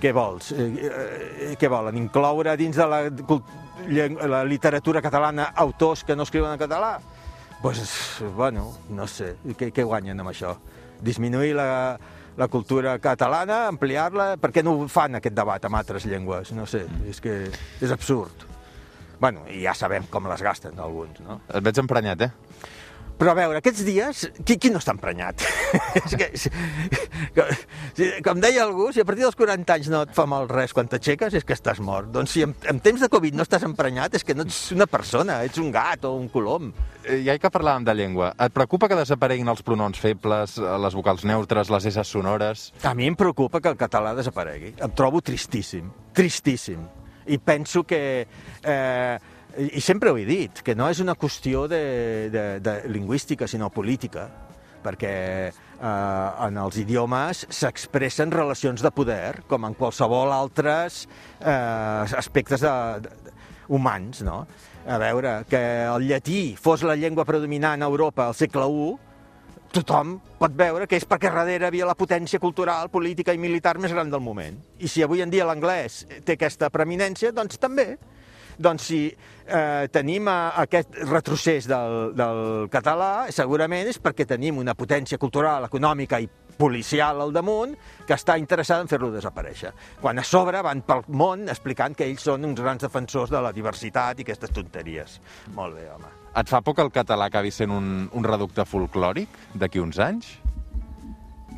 què 0.00 0.12
vols? 0.16 0.48
Eh, 0.52 0.70
eh, 0.80 1.56
què 1.60 1.68
volen? 1.68 1.96
Incloure 2.00 2.56
dins 2.56 2.76
de 2.76 2.86
la, 2.88 3.04
la 4.32 4.44
literatura 4.48 5.02
catalana 5.04 5.52
autors 5.54 6.04
que 6.04 6.16
no 6.16 6.24
escriuen 6.24 6.52
en 6.56 6.58
català? 6.64 6.96
Pues, 7.64 8.20
bueno, 8.36 8.76
no 8.90 9.06
sé, 9.08 9.38
què, 9.56 9.70
què 9.72 9.84
guanyen 9.88 10.18
amb 10.20 10.28
això? 10.34 10.50
Disminuir 11.00 11.54
la, 11.56 11.96
la 12.36 12.48
cultura 12.52 12.98
catalana, 13.00 13.62
ampliar-la? 13.70 14.34
Per 14.36 14.50
què 14.52 14.60
no 14.60 14.74
fan 14.92 15.16
aquest 15.16 15.32
debat 15.32 15.64
amb 15.64 15.78
altres 15.78 16.04
llengües? 16.04 16.52
No 16.52 16.66
sé, 16.68 16.82
és 17.08 17.22
que 17.24 17.38
és 17.48 17.94
absurd. 17.94 18.44
Bueno, 19.16 19.46
i 19.48 19.62
ja 19.62 19.72
sabem 19.72 20.04
com 20.12 20.28
les 20.28 20.44
gasten 20.44 20.76
alguns, 20.76 21.22
no? 21.24 21.38
Et 21.48 21.64
veig 21.64 21.80
emprenyat, 21.80 22.26
eh? 22.26 22.43
Però 23.18 23.30
a 23.30 23.36
veure, 23.38 23.60
aquests 23.60 23.84
dies, 23.86 24.24
qui, 24.42 24.56
qui 24.58 24.70
no 24.74 24.80
està 24.82 24.92
emprenyat? 24.94 25.44
és 26.00 26.14
que, 26.18 26.26
com, 27.36 27.52
com 28.26 28.40
deia 28.42 28.64
algú, 28.64 28.88
si 28.92 29.02
a 29.02 29.06
partir 29.06 29.22
dels 29.22 29.38
40 29.38 29.76
anys 29.76 29.90
no 29.92 30.00
et 30.06 30.14
fa 30.16 30.24
mal 30.30 30.48
res 30.50 30.74
quan 30.74 30.90
t'aixeques, 30.90 31.36
és 31.38 31.46
que 31.46 31.54
estàs 31.54 31.78
mort. 31.84 32.10
Doncs 32.14 32.34
si 32.34 32.42
en, 32.46 32.56
en 32.70 32.80
temps 32.82 33.04
de 33.04 33.08
Covid 33.12 33.36
no 33.38 33.46
estàs 33.46 33.66
emprenyat, 33.66 34.16
és 34.18 34.26
que 34.26 34.34
no 34.34 34.46
ets 34.48 34.58
una 34.74 34.88
persona, 34.90 35.38
ets 35.46 35.62
un 35.62 35.70
gat 35.74 36.08
o 36.08 36.14
un 36.18 36.26
colom. 36.32 36.72
Eh, 37.04 37.20
Ja 37.24 37.36
que 37.38 37.52
parlàvem 37.54 37.86
de 37.86 37.94
llengua, 37.96 38.32
et 38.34 38.54
preocupa 38.54 38.90
que 38.90 38.98
desapareguin 38.98 39.48
els 39.52 39.62
pronoms 39.62 40.00
febles, 40.02 40.58
eh, 40.58 40.74
les 40.82 40.98
vocals 40.98 41.22
neutres, 41.28 41.70
les 41.70 41.86
S 41.92 42.04
sonores? 42.10 42.66
A 42.82 42.96
mi 42.98 43.06
em 43.06 43.16
preocupa 43.18 43.62
que 43.62 43.70
el 43.70 43.78
català 43.78 44.16
desaparegui. 44.18 44.74
Em 44.82 44.98
trobo 44.98 45.22
tristíssim, 45.22 45.86
tristíssim. 46.12 46.82
I 47.30 47.38
penso 47.38 47.86
que... 47.88 48.26
Eh, 48.60 49.33
i 49.58 49.80
sempre 49.80 50.10
ho 50.10 50.18
he 50.18 50.24
dit, 50.26 50.62
que 50.64 50.74
no 50.74 50.88
és 50.90 51.00
una 51.02 51.14
qüestió 51.18 51.68
de, 51.70 52.30
de, 52.32 52.44
de 52.64 52.74
lingüística, 52.90 53.48
sinó 53.50 53.70
política, 53.70 54.28
perquè 54.84 55.14
eh, 55.48 56.30
en 56.46 56.58
els 56.60 56.78
idiomes 56.82 57.44
s'expressen 57.48 58.34
relacions 58.34 58.84
de 58.84 58.92
poder, 58.94 59.44
com 59.48 59.64
en 59.68 59.76
qualsevol 59.78 60.34
altres 60.34 61.04
eh, 61.40 62.18
aspectes 62.18 62.64
de, 62.64 62.74
de, 63.06 63.34
humans, 63.68 64.22
no? 64.26 64.44
A 64.84 64.98
veure, 65.00 65.38
que 65.48 65.60
el 65.88 66.04
llatí 66.10 66.54
fos 66.60 66.82
la 66.84 66.96
llengua 67.00 67.24
predominant 67.24 67.82
a 67.82 67.88
Europa 67.88 68.28
al 68.28 68.36
segle 68.36 68.68
I, 68.68 68.88
tothom 69.74 70.18
pot 70.38 70.52
veure 70.54 70.86
que 70.86 70.98
és 71.00 71.06
perquè 71.08 71.32
darrere 71.32 71.66
havia 71.66 71.88
la 71.88 71.96
potència 71.98 72.38
cultural, 72.38 72.90
política 72.92 73.34
i 73.34 73.40
militar 73.40 73.74
més 73.82 73.94
gran 73.94 74.12
del 74.12 74.22
moment. 74.22 74.60
I 74.78 74.90
si 74.90 75.02
avui 75.02 75.24
en 75.24 75.32
dia 75.32 75.46
l'anglès 75.48 76.04
té 76.26 76.36
aquesta 76.36 76.70
preeminència, 76.70 77.32
doncs 77.34 77.58
també. 77.58 77.94
Doncs 78.58 78.86
si 78.90 79.00
eh, 79.10 79.88
tenim 79.92 80.28
eh, 80.30 80.38
aquest 80.64 80.96
retrocés 81.08 81.68
del, 81.70 82.14
del 82.16 82.70
català, 82.72 83.26
segurament 83.34 83.90
és 83.90 84.00
perquè 84.02 84.26
tenim 84.28 84.58
una 84.62 84.76
potència 84.78 85.18
cultural, 85.18 85.66
econòmica 85.68 86.20
i 86.22 86.28
policial 86.54 87.20
al 87.20 87.32
damunt 87.34 87.74
que 88.06 88.14
està 88.14 88.36
interessada 88.38 88.84
en 88.84 88.90
fer-lo 88.90 89.10
desaparèixer. 89.12 89.72
Quan 90.00 90.20
a 90.20 90.24
sobre 90.26 90.62
van 90.62 90.84
pel 90.86 91.02
món 91.08 91.48
explicant 91.50 91.96
que 91.98 92.06
ells 92.06 92.24
són 92.28 92.46
uns 92.46 92.60
grans 92.62 92.84
defensors 92.84 93.32
de 93.34 93.42
la 93.42 93.52
diversitat 93.52 94.20
i 94.20 94.26
aquestes 94.26 94.54
tonteries. 94.54 95.18
Molt 95.56 95.76
bé, 95.78 95.88
home. 95.90 96.12
Et 96.34 96.50
fa 96.50 96.62
por 96.66 96.74
que 96.74 96.82
el 96.82 96.90
català 96.94 97.28
acabi 97.30 97.52
sent 97.54 97.70
un, 97.74 98.08
un 98.10 98.26
reducte 98.26 98.64
folclòric 98.66 99.54
d'aquí 99.54 99.82
uns 99.82 100.00
anys? 100.02 100.32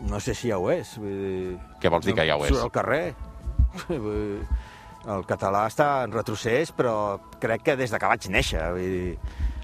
No 0.07 0.21
sé 0.21 0.35
si 0.37 0.51
ja 0.53 0.59
ho 0.61 0.69
és. 0.71 0.97
Vull 1.01 1.21
dir... 1.23 1.57
Què 1.81 1.93
vols 1.93 2.05
dir 2.07 2.15
que 2.17 2.27
ja 2.29 2.37
ho 2.37 2.45
és? 2.45 2.53
Surt 2.53 2.69
al 2.69 2.75
carrer. 2.75 3.05
El 5.07 5.23
català 5.29 5.67
està 5.71 6.03
en 6.05 6.13
retrocés, 6.13 6.73
però 6.75 7.19
crec 7.41 7.63
que 7.63 7.77
des 7.79 7.91
de 7.95 7.99
que 7.99 8.09
vaig 8.11 8.27
néixer. 8.33 8.63
Vull 8.75 8.81
dir, 8.91 9.19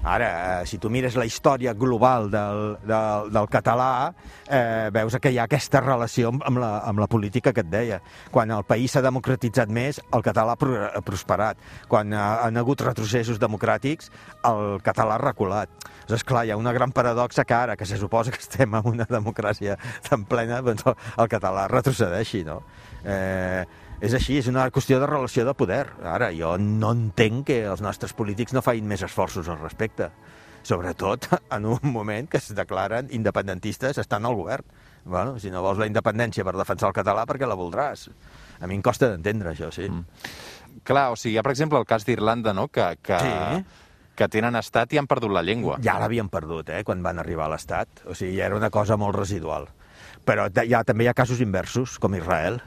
ara, 0.07 0.28
eh, 0.62 0.66
si 0.66 0.78
tu 0.78 0.90
mires 0.90 1.14
la 1.18 1.24
història 1.26 1.72
global 1.74 2.28
del, 2.31 2.76
del, 2.87 3.28
del 3.35 3.48
català, 3.50 4.12
eh, 4.46 4.88
veus 4.94 5.16
que 5.22 5.31
hi 5.35 5.38
ha 5.38 5.48
aquesta 5.50 5.81
relació 5.83 6.31
amb, 6.35 6.59
la, 6.62 6.70
amb 6.87 7.02
la 7.02 7.09
política 7.11 7.52
que 7.52 7.62
et 7.66 7.70
deia. 7.70 8.00
Quan 8.31 8.50
el 8.55 8.62
país 8.66 8.94
s'ha 8.94 9.02
democratitzat 9.02 9.70
més, 9.70 9.98
el 10.14 10.22
català 10.22 10.55
ha 10.55 10.61
pro- 10.62 10.88
ha 10.94 11.02
prosperat. 11.02 11.59
Quan 11.90 12.14
ha, 12.14 12.44
han 12.46 12.57
hagut 12.62 12.83
retrocessos 12.87 13.38
democràtics, 13.42 14.11
el 14.46 14.78
català 14.87 15.18
ha 15.18 15.24
reculat. 15.26 15.70
Doncs, 16.07 16.20
esclar, 16.20 16.46
hi 16.46 16.50
ha 16.55 16.57
una 16.59 16.72
gran 16.74 16.90
paradoxa 16.94 17.44
que 17.44 17.55
ara, 17.55 17.76
que 17.76 17.87
se 17.87 17.98
suposa 17.98 18.31
que 18.31 18.38
estem 18.42 18.74
en 18.74 18.87
una 18.94 19.07
democràcia 19.11 19.78
tan 20.09 20.24
plena, 20.26 20.62
doncs 20.62 20.87
el, 20.87 20.98
el 21.18 21.31
català 21.31 21.66
retrocedeixi, 21.70 22.42
no? 22.46 22.61
Eh, 23.05 23.62
és 24.00 24.14
així, 24.14 24.38
és 24.38 24.48
una 24.50 24.68
qüestió 24.70 24.98
de 25.00 25.07
relació 25.07 25.44
de 25.46 25.55
poder. 25.55 25.87
Ara, 26.02 26.33
jo 26.35 26.57
no 26.59 26.92
entenc 26.94 27.46
que 27.50 27.59
els 27.70 27.83
nostres 27.85 28.14
polítics 28.18 28.55
no 28.55 28.62
facin 28.62 28.88
més 28.88 29.02
esforços 29.02 29.48
al 29.48 29.61
respecte. 29.61 30.11
Sobretot 30.62 31.28
en 31.57 31.66
un 31.66 31.92
moment 31.92 32.28
que 32.31 32.38
es 32.38 32.52
declaren 32.55 33.09
independentistes 33.11 33.98
estan 33.98 34.26
al 34.26 34.35
govern. 34.38 34.64
Bueno, 35.05 35.38
si 35.42 35.50
no 35.50 35.62
vols 35.62 35.81
la 35.83 35.88
independència 35.90 36.44
per 36.46 36.55
defensar 36.55 36.88
el 36.92 36.94
català, 36.94 37.24
perquè 37.26 37.46
la 37.46 37.59
voldràs? 37.59 38.09
A 38.62 38.68
mi 38.70 38.76
em 38.78 38.83
costa 38.83 39.09
d'entendre 39.11 39.50
això, 39.50 39.72
sí. 39.74 39.88
Mm. 39.90 40.05
Clar, 40.87 41.09
o 41.11 41.16
sigui, 41.18 41.35
hi 41.35 41.38
ha, 41.40 41.42
per 41.42 41.50
exemple, 41.55 41.78
el 41.83 41.87
cas 41.90 42.07
d'Irlanda, 42.07 42.55
no?, 42.55 42.68
que, 42.70 42.85
que, 43.02 43.18
Sí. 43.18 43.64
que 44.14 44.28
tenen 44.31 44.55
estat 44.59 44.92
i 44.94 44.98
han 44.98 45.09
perdut 45.11 45.35
la 45.35 45.42
llengua. 45.42 45.78
Ja 45.83 45.98
l'havien 45.98 46.28
perdut, 46.31 46.70
eh, 46.70 46.85
quan 46.87 47.02
van 47.02 47.18
arribar 47.18 47.48
a 47.48 47.55
l'Estat. 47.57 48.05
O 48.07 48.14
sigui, 48.14 48.37
ja 48.38 48.46
era 48.46 48.57
una 48.59 48.70
cosa 48.70 48.96
molt 48.96 49.18
residual. 49.18 49.66
Però 50.24 50.46
ja, 50.55 50.85
també 50.87 51.05
hi 51.05 51.11
ha 51.11 51.14
casos 51.18 51.40
inversos, 51.42 51.98
com 51.98 52.14
Israel. 52.14 52.61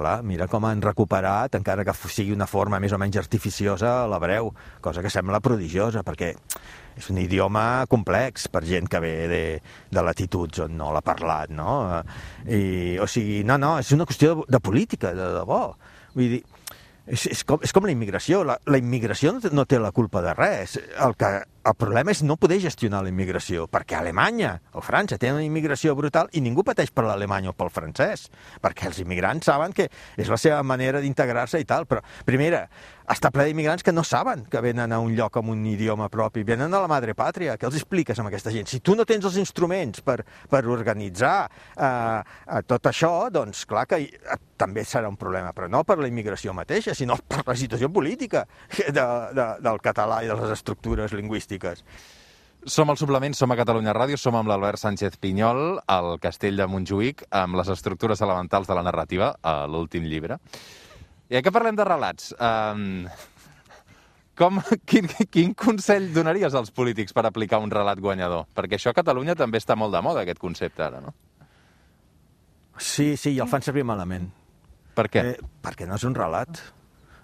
Clar, 0.00 0.22
mira 0.24 0.46
com 0.48 0.64
han 0.64 0.80
recuperat, 0.80 1.58
encara 1.58 1.84
que 1.84 1.92
sigui 2.08 2.32
una 2.32 2.46
forma 2.48 2.78
més 2.80 2.94
o 2.96 2.98
menys 3.00 3.18
artificiosa, 3.20 4.06
l'hebreu, 4.08 4.48
cosa 4.80 5.02
que 5.04 5.12
sembla 5.12 5.42
prodigiosa, 5.44 6.00
perquè 6.06 6.30
és 6.96 7.10
un 7.12 7.18
idioma 7.20 7.84
complex 7.90 8.48
per 8.52 8.62
gent 8.64 8.88
que 8.88 9.00
ve 9.04 9.12
de, 9.28 9.42
de 9.92 10.04
latituds 10.04 10.64
on 10.64 10.78
no 10.78 10.88
l'ha 10.94 11.04
parlat, 11.04 11.52
no? 11.52 11.74
I, 12.48 12.96
o 12.96 13.08
sigui, 13.08 13.42
no, 13.44 13.58
no, 13.60 13.74
és 13.82 13.92
una 13.96 14.08
qüestió 14.08 14.32
de, 14.38 14.48
de 14.56 14.62
política, 14.64 15.12
de 15.16 15.28
debò. 15.36 15.62
Vull 16.16 16.36
dir, 16.36 16.40
és, 17.06 17.26
és, 17.34 17.44
com, 17.44 17.60
és 17.64 17.72
com 17.74 17.84
la 17.84 17.92
immigració. 17.92 18.42
La, 18.46 18.56
la 18.70 18.80
immigració 18.80 19.34
no 19.36 19.66
té 19.68 19.80
la 19.82 19.92
culpa 19.96 20.24
de 20.24 20.34
res. 20.36 20.78
El, 20.96 21.16
que, 21.20 21.30
el 21.60 21.74
problema 21.76 22.12
és 22.14 22.22
no 22.24 22.38
poder 22.40 22.56
gestionar 22.62 23.02
la 23.04 23.10
immigració, 23.12 23.66
perquè 23.68 23.98
Alemanya 23.98 24.54
o 24.72 24.80
França 24.84 25.18
tenen 25.20 25.40
una 25.40 25.44
immigració 25.44 25.92
brutal 25.98 26.30
i 26.32 26.40
ningú 26.40 26.64
pateix 26.64 26.92
per 26.94 27.04
l'alemany 27.04 27.50
o 27.50 27.56
pel 27.56 27.72
francès, 27.74 28.28
perquè 28.64 28.88
els 28.88 29.00
immigrants 29.04 29.50
saben 29.50 29.74
que 29.76 29.90
és 29.90 30.30
la 30.32 30.38
seva 30.40 30.62
manera 30.64 31.02
d'integrar-se 31.04 31.60
i 31.60 31.68
tal, 31.68 31.84
però, 31.90 32.00
primera, 32.24 32.64
està 33.10 33.32
ple 33.34 33.44
d'immigrants 33.48 33.82
que 33.82 33.92
no 33.92 34.04
saben 34.06 34.44
que 34.50 34.60
venen 34.62 34.92
a 34.94 35.00
un 35.02 35.16
lloc 35.18 35.36
amb 35.40 35.50
un 35.50 35.64
idioma 35.66 36.08
propi, 36.08 36.44
venen 36.46 36.72
a 36.72 36.82
la 36.84 36.90
madre 36.90 37.16
pàtria, 37.18 37.56
què 37.58 37.66
els 37.66 37.80
expliques 37.80 38.18
amb 38.22 38.30
aquesta 38.30 38.52
gent? 38.54 38.68
Si 38.70 38.78
tu 38.80 38.94
no 38.94 39.04
tens 39.08 39.26
els 39.26 39.38
instruments 39.40 40.04
per, 40.06 40.20
per 40.48 40.62
organitzar 40.70 41.34
eh, 41.74 41.84
eh, 41.84 42.62
tot 42.70 42.86
això, 42.86 43.12
doncs 43.34 43.64
clar 43.66 43.88
que 43.90 43.98
eh, 44.06 44.38
també 44.60 44.84
serà 44.86 45.10
un 45.10 45.18
problema, 45.18 45.50
però 45.56 45.66
no 45.72 45.82
per 45.88 45.98
la 45.98 46.06
immigració 46.06 46.54
mateixa, 46.54 46.94
sinó 46.94 47.16
per 47.26 47.42
la 47.48 47.56
situació 47.58 47.90
política 47.90 48.44
de, 48.78 48.92
de, 49.34 49.46
del 49.64 49.82
català 49.82 50.22
i 50.22 50.30
de 50.30 50.38
les 50.38 50.54
estructures 50.54 51.16
lingüístiques. 51.16 51.49
Som 52.68 52.92
al 52.92 52.98
suplement, 53.00 53.32
som 53.32 53.50
a 53.50 53.56
Catalunya 53.56 53.94
Ràdio, 53.96 54.18
som 54.20 54.36
amb 54.36 54.50
l'Albert 54.50 54.76
Sánchez 54.78 55.16
Pinyol, 55.16 55.80
al 55.88 56.18
Castell 56.20 56.60
de 56.60 56.66
Montjuïc, 56.68 57.24
amb 57.32 57.56
les 57.56 57.70
estructures 57.72 58.20
elementals 58.20 58.68
de 58.68 58.76
la 58.76 58.84
narrativa, 58.84 59.32
a 59.40 59.64
l'últim 59.66 60.04
llibre. 60.04 60.36
I 61.30 61.40
que 61.40 61.52
parlem 61.54 61.78
de 61.78 61.86
relats, 61.88 62.34
um, 62.36 63.06
com, 64.36 64.60
quin, 64.90 65.08
quin 65.32 65.54
consell 65.56 66.10
donaries 66.12 66.56
als 66.58 66.72
polítics 66.74 67.16
per 67.16 67.24
aplicar 67.28 67.62
un 67.64 67.72
relat 67.72 68.02
guanyador? 68.02 68.44
Perquè 68.56 68.76
això 68.76 68.92
a 68.92 68.98
Catalunya 68.98 69.38
també 69.38 69.60
està 69.62 69.76
molt 69.78 69.96
de 69.96 70.04
moda, 70.04 70.26
aquest 70.26 70.42
concepte, 70.42 70.84
ara, 70.84 71.00
no? 71.00 71.14
Sí, 72.80 73.14
sí, 73.20 73.34
i 73.36 73.40
el 73.40 73.48
fan 73.48 73.64
servir 73.64 73.84
malament. 73.88 74.28
Per 74.96 75.06
què? 75.12 75.24
Eh, 75.32 75.48
perquè 75.64 75.88
no 75.88 75.96
és 76.00 76.04
un 76.08 76.16
relat. 76.16 76.60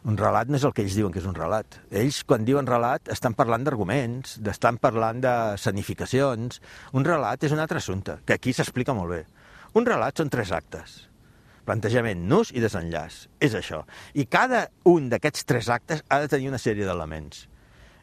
Un 0.07 0.15
relat 0.15 0.47
no 0.47 0.55
és 0.55 0.63
el 0.63 0.71
que 0.71 0.85
ells 0.85 0.95
diuen 0.95 1.11
que 1.11 1.19
és 1.19 1.27
un 1.27 1.35
relat. 1.35 1.81
Ells, 1.91 2.21
quan 2.31 2.45
diuen 2.47 2.69
relat, 2.69 3.09
estan 3.11 3.35
parlant 3.35 3.65
d'arguments, 3.67 4.37
estan 4.53 4.79
parlant 4.79 5.19
de 5.25 5.33
sanificacions. 5.59 6.61
Un 6.95 7.07
relat 7.09 7.43
és 7.43 7.55
un 7.57 7.59
altre 7.59 7.83
assumpte, 7.83 8.21
que 8.23 8.37
aquí 8.37 8.55
s'explica 8.55 8.95
molt 8.95 9.11
bé. 9.17 9.25
Un 9.75 9.89
relat 9.89 10.23
són 10.23 10.31
tres 10.31 10.53
actes. 10.55 10.95
Plantejament, 11.67 12.23
nus 12.31 12.55
i 12.55 12.63
desenllaç. 12.63 13.25
És 13.43 13.59
això. 13.59 13.83
I 14.15 14.29
cada 14.31 14.69
un 14.87 15.11
d'aquests 15.11 15.43
tres 15.51 15.73
actes 15.75 16.07
ha 16.07 16.23
de 16.23 16.31
tenir 16.31 16.53
una 16.55 16.63
sèrie 16.63 16.87
d'elements. 16.87 17.43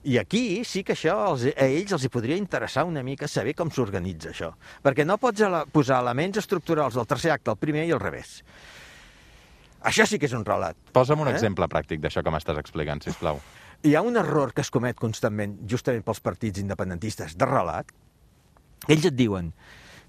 I 0.04 0.20
aquí 0.20 0.66
sí 0.68 0.84
que 0.84 0.98
això 0.98 1.16
els, 1.30 1.48
a 1.56 1.72
ells 1.72 1.96
els 1.96 2.04
hi 2.04 2.12
podria 2.12 2.36
interessar 2.36 2.84
una 2.84 3.06
mica 3.08 3.32
saber 3.32 3.56
com 3.56 3.72
s'organitza 3.72 4.34
això. 4.36 4.52
Perquè 4.84 5.08
no 5.08 5.16
pots 5.24 5.48
posar 5.72 6.04
elements 6.04 6.44
estructurals 6.44 7.00
del 7.00 7.08
tercer 7.08 7.32
acte 7.32 7.54
al 7.54 7.62
primer 7.63 7.88
i 7.88 7.96
al 7.96 8.04
revés. 8.04 8.42
Això 9.84 10.06
sí 10.08 10.17
que 10.19 10.26
és 10.30 10.34
un 10.34 10.46
relat. 10.48 10.78
Posa'm 10.96 11.19
un 11.19 11.28
Eh? 11.28 11.34
exemple 11.36 11.67
pràctic 11.67 12.00
d'això 12.00 12.24
que 12.24 12.32
m'estàs 12.32 12.58
explicant, 12.60 13.02
si 13.04 13.12
plau. 13.19 13.39
Hi 13.84 13.96
ha 13.96 14.02
un 14.02 14.15
error 14.15 14.54
que 14.54 14.62
es 14.62 14.69
comet 14.72 14.96
constantment, 15.00 15.58
justament 15.67 16.04
pels 16.06 16.22
partits 16.24 16.60
independentistes, 16.62 17.36
de 17.38 17.46
relat. 17.46 17.89
Ells 18.88 19.06
et 19.06 19.15
diuen, 19.15 19.52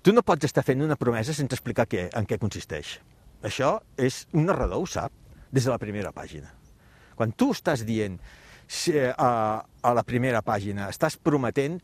tu 0.02 0.12
no 0.12 0.22
pots 0.22 0.44
estar 0.46 0.62
fent 0.62 0.82
una 0.82 0.96
promesa 0.96 1.34
sense 1.34 1.54
explicar 1.54 1.86
què, 1.90 2.08
en 2.14 2.26
què 2.26 2.38
consisteix. 2.38 3.00
Això 3.42 3.80
és... 3.98 4.26
Un 4.32 4.46
narrador 4.46 4.82
ho 4.82 4.86
sap 4.86 5.12
des 5.50 5.64
de 5.64 5.70
la 5.70 5.78
primera 5.78 6.12
pàgina. 6.12 6.52
Quan 7.14 7.32
tu 7.32 7.50
estàs 7.52 7.84
dient 7.86 8.18
si, 8.66 8.94
a, 8.98 9.62
a 9.82 9.92
la 9.94 10.02
primera 10.06 10.40
pàgina, 10.42 10.88
estàs 10.88 11.16
prometent 11.18 11.80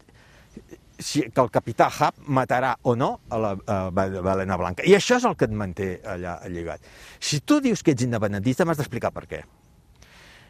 si, 1.04 1.24
que 1.30 1.42
el 1.42 1.50
capità 1.52 1.88
Hap 1.90 2.20
matarà 2.28 2.74
o 2.82 2.94
no 2.96 3.10
a 3.30 3.40
la 3.40 3.50
a 3.66 3.78
Balena 3.90 4.58
Blanca. 4.60 4.86
I 4.86 4.94
això 4.98 5.18
és 5.20 5.26
el 5.28 5.36
que 5.36 5.48
et 5.48 5.56
manté 5.56 5.90
allà 6.04 6.38
lligat. 6.48 6.84
Si 7.18 7.40
tu 7.40 7.60
dius 7.60 7.82
que 7.82 7.94
ets 7.96 8.06
independentista, 8.06 8.64
m'has 8.64 8.80
d'explicar 8.80 9.12
per 9.14 9.26
què. 9.30 9.42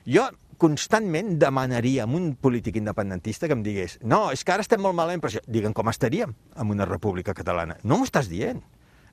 Jo 0.08 0.28
constantment 0.60 1.38
demanaria 1.40 2.04
a 2.04 2.10
un 2.10 2.34
polític 2.36 2.76
independentista 2.76 3.48
que 3.48 3.56
em 3.56 3.62
digués 3.64 3.96
no, 4.04 4.26
és 4.34 4.44
que 4.44 4.52
ara 4.52 4.64
estem 4.64 4.82
molt 4.84 4.96
malament 4.96 5.22
per 5.22 5.30
això. 5.30 5.42
Digue'm 5.48 5.74
com 5.76 5.88
estaríem 5.88 6.34
en 6.56 6.74
una 6.74 6.88
república 6.88 7.34
catalana. 7.34 7.78
No 7.82 7.98
m'ho 7.98 8.08
estàs 8.08 8.28
dient. 8.28 8.60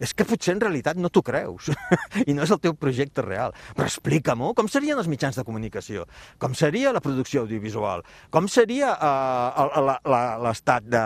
És 0.03 0.13
que 0.13 0.25
potser 0.27 0.55
en 0.55 0.61
realitat 0.61 0.99
no 0.99 1.09
t'ho 1.09 1.23
creus 1.25 1.71
i 2.29 2.35
no 2.37 2.45
és 2.45 2.53
el 2.53 2.61
teu 2.63 2.75
projecte 2.77 3.23
real. 3.25 3.55
Però 3.77 3.87
explica-m'ho, 3.87 4.53
com 4.57 4.69
serien 4.71 4.99
els 4.99 5.09
mitjans 5.11 5.39
de 5.39 5.45
comunicació? 5.47 6.05
Com 6.41 6.55
seria 6.57 6.93
la 6.95 7.01
producció 7.03 7.45
audiovisual? 7.45 8.05
Com 8.33 8.49
seria 8.51 8.93
uh, 8.93 9.97
l'estat 10.45 10.87
de, 10.87 11.03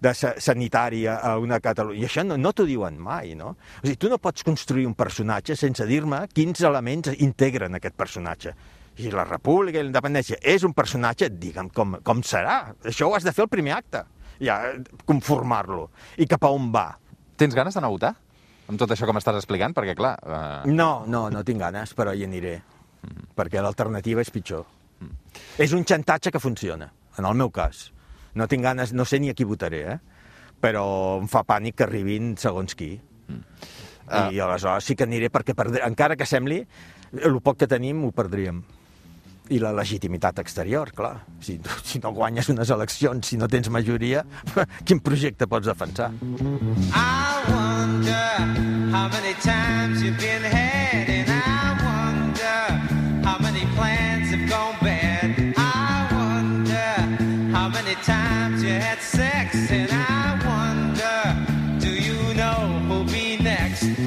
de 0.00 0.14
sanitari 0.16 1.04
a 1.10 1.36
una 1.40 1.60
Catalunya? 1.60 2.00
I 2.00 2.08
això 2.08 2.24
no, 2.26 2.38
no 2.40 2.54
t'ho 2.56 2.66
diuen 2.68 2.96
mai, 3.00 3.34
no? 3.38 3.54
O 3.80 3.84
sigui, 3.84 3.98
tu 4.00 4.10
no 4.12 4.20
pots 4.22 4.46
construir 4.46 4.86
un 4.88 4.96
personatge 4.98 5.56
sense 5.58 5.84
dir-me 5.88 6.24
quins 6.32 6.64
elements 6.66 7.12
integren 7.18 7.76
aquest 7.76 7.98
personatge. 7.98 8.54
I 9.00 9.12
la 9.14 9.24
república 9.24 9.78
i 9.78 9.84
la 9.84 9.92
independència 9.92 10.40
és 10.42 10.64
un 10.66 10.74
personatge, 10.76 11.30
digue'm 11.40 11.70
com, 11.72 11.98
com 12.04 12.24
serà. 12.26 12.74
Això 12.84 13.08
ho 13.08 13.14
has 13.16 13.24
de 13.24 13.32
fer 13.32 13.46
el 13.46 13.52
primer 13.52 13.76
acte, 13.76 14.02
ja 14.42 14.58
conformar-lo. 15.08 15.88
I 16.20 16.28
cap 16.28 16.44
a 16.44 16.52
on 16.56 16.68
va? 16.74 16.88
Tens 17.40 17.56
ganes 17.56 17.76
d'anar 17.76 17.88
a 17.88 17.94
votar? 17.94 18.12
Amb 18.68 18.78
tot 18.80 18.90
això 18.92 19.06
que 19.08 19.14
m'estàs 19.16 19.38
explicant? 19.38 19.72
Perquè, 19.76 19.94
clar... 19.96 20.12
Uh... 20.20 20.68
No, 20.68 21.06
no, 21.08 21.24
no 21.32 21.40
tinc 21.46 21.62
ganes, 21.62 21.94
però 21.96 22.12
hi 22.12 22.26
aniré. 22.26 22.58
Mm. 23.00 23.30
Perquè 23.38 23.62
l'alternativa 23.64 24.20
és 24.20 24.30
pitjor. 24.34 24.66
Mm. 25.00 25.38
És 25.64 25.72
un 25.76 25.86
xantatge 25.88 26.32
que 26.34 26.42
funciona, 26.42 26.90
en 27.16 27.28
el 27.28 27.38
meu 27.40 27.48
cas. 27.54 27.86
No 28.36 28.46
tinc 28.50 28.66
ganes, 28.68 28.92
no 28.92 29.08
sé 29.08 29.22
ni 29.22 29.32
a 29.32 29.36
qui 29.36 29.48
votaré, 29.48 29.84
eh? 29.94 29.98
però 30.60 30.84
em 31.16 31.28
fa 31.32 31.40
pànic 31.48 31.78
que 31.78 31.86
arribin 31.86 32.34
segons 32.38 32.76
qui. 32.76 32.92
Mm. 33.00 33.40
Uh... 34.10 34.26
I 34.36 34.42
aleshores 34.44 34.90
sí 34.90 34.98
que 34.98 35.08
aniré 35.08 35.32
perquè 35.32 35.56
perdré, 35.56 35.80
encara 35.86 36.18
que 36.20 36.28
sembli, 36.28 36.60
el 37.16 37.40
poc 37.40 37.62
que 37.62 37.70
tenim 37.70 38.04
ho 38.04 38.12
perdríem 38.14 38.60
i 39.50 39.58
la 39.58 39.72
legitimitat 39.74 40.38
exterior, 40.38 40.92
clar. 40.94 41.24
Si, 41.42 41.58
si 41.84 41.98
no 42.02 42.12
guanyes 42.14 42.48
unes 42.52 42.70
eleccions, 42.70 43.26
si 43.26 43.38
no 43.40 43.48
tens 43.50 43.70
majoria, 43.72 44.22
quin 44.86 45.00
projecte 45.02 45.48
pots 45.50 45.66
defensar? 45.66 46.10
I 46.94 47.42
wonder 47.50 48.28
how 48.94 49.08
many 49.08 49.34
times 49.42 50.02
you've 50.02 50.18
been 50.18 50.42
had 50.42 51.08
and 51.08 51.30
I 51.30 51.74
wonder 51.82 52.58
how 53.26 53.38
many 53.42 53.66
plans 53.74 54.30
have 54.30 54.48
gone 54.48 54.76
bad 54.82 55.54
I 55.56 56.08
wonder 56.12 56.90
how 57.56 57.68
many 57.68 57.94
times 58.06 58.62
you 58.62 58.70
had 58.70 59.00
sex 59.00 59.39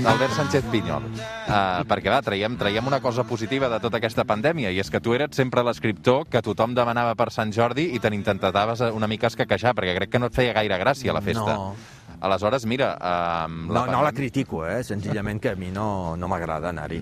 Albert 0.04 0.34
Sánchez 0.36 0.66
Pinyol, 0.68 1.06
uh, 1.08 1.84
perquè 1.88 2.12
va, 2.12 2.18
traiem, 2.24 2.58
traiem 2.60 2.88
una 2.90 3.00
cosa 3.00 3.24
positiva 3.24 3.70
de 3.72 3.78
tota 3.80 4.02
aquesta 4.02 4.26
pandèmia, 4.28 4.72
i 4.74 4.82
és 4.82 4.90
que 4.92 5.00
tu 5.00 5.14
eres 5.16 5.32
sempre 5.38 5.64
l'escriptor 5.64 6.26
que 6.28 6.42
tothom 6.44 6.74
demanava 6.76 7.14
per 7.16 7.30
Sant 7.32 7.54
Jordi 7.56 7.86
i 7.96 8.02
te 8.04 8.12
n'intentaves 8.12 8.84
una 8.92 9.08
mica 9.08 9.30
escaquejar, 9.32 9.72
perquè 9.78 9.96
crec 9.96 10.12
que 10.12 10.20
no 10.20 10.28
et 10.28 10.36
feia 10.36 10.56
gaire 10.58 10.80
gràcia 10.82 11.16
la 11.16 11.24
festa. 11.24 11.56
No. 11.56 11.76
Aleshores, 12.20 12.68
mira... 12.68 12.94
Uh, 13.00 13.72
la 13.72 13.86
no, 13.86 13.98
no 13.98 14.04
la 14.04 14.12
critico, 14.12 14.66
eh? 14.68 14.84
senzillament 14.84 15.40
que 15.40 15.54
a 15.54 15.56
mi 15.56 15.72
no, 15.72 16.18
no 16.20 16.28
m'agrada 16.32 16.74
anar-hi. 16.76 17.00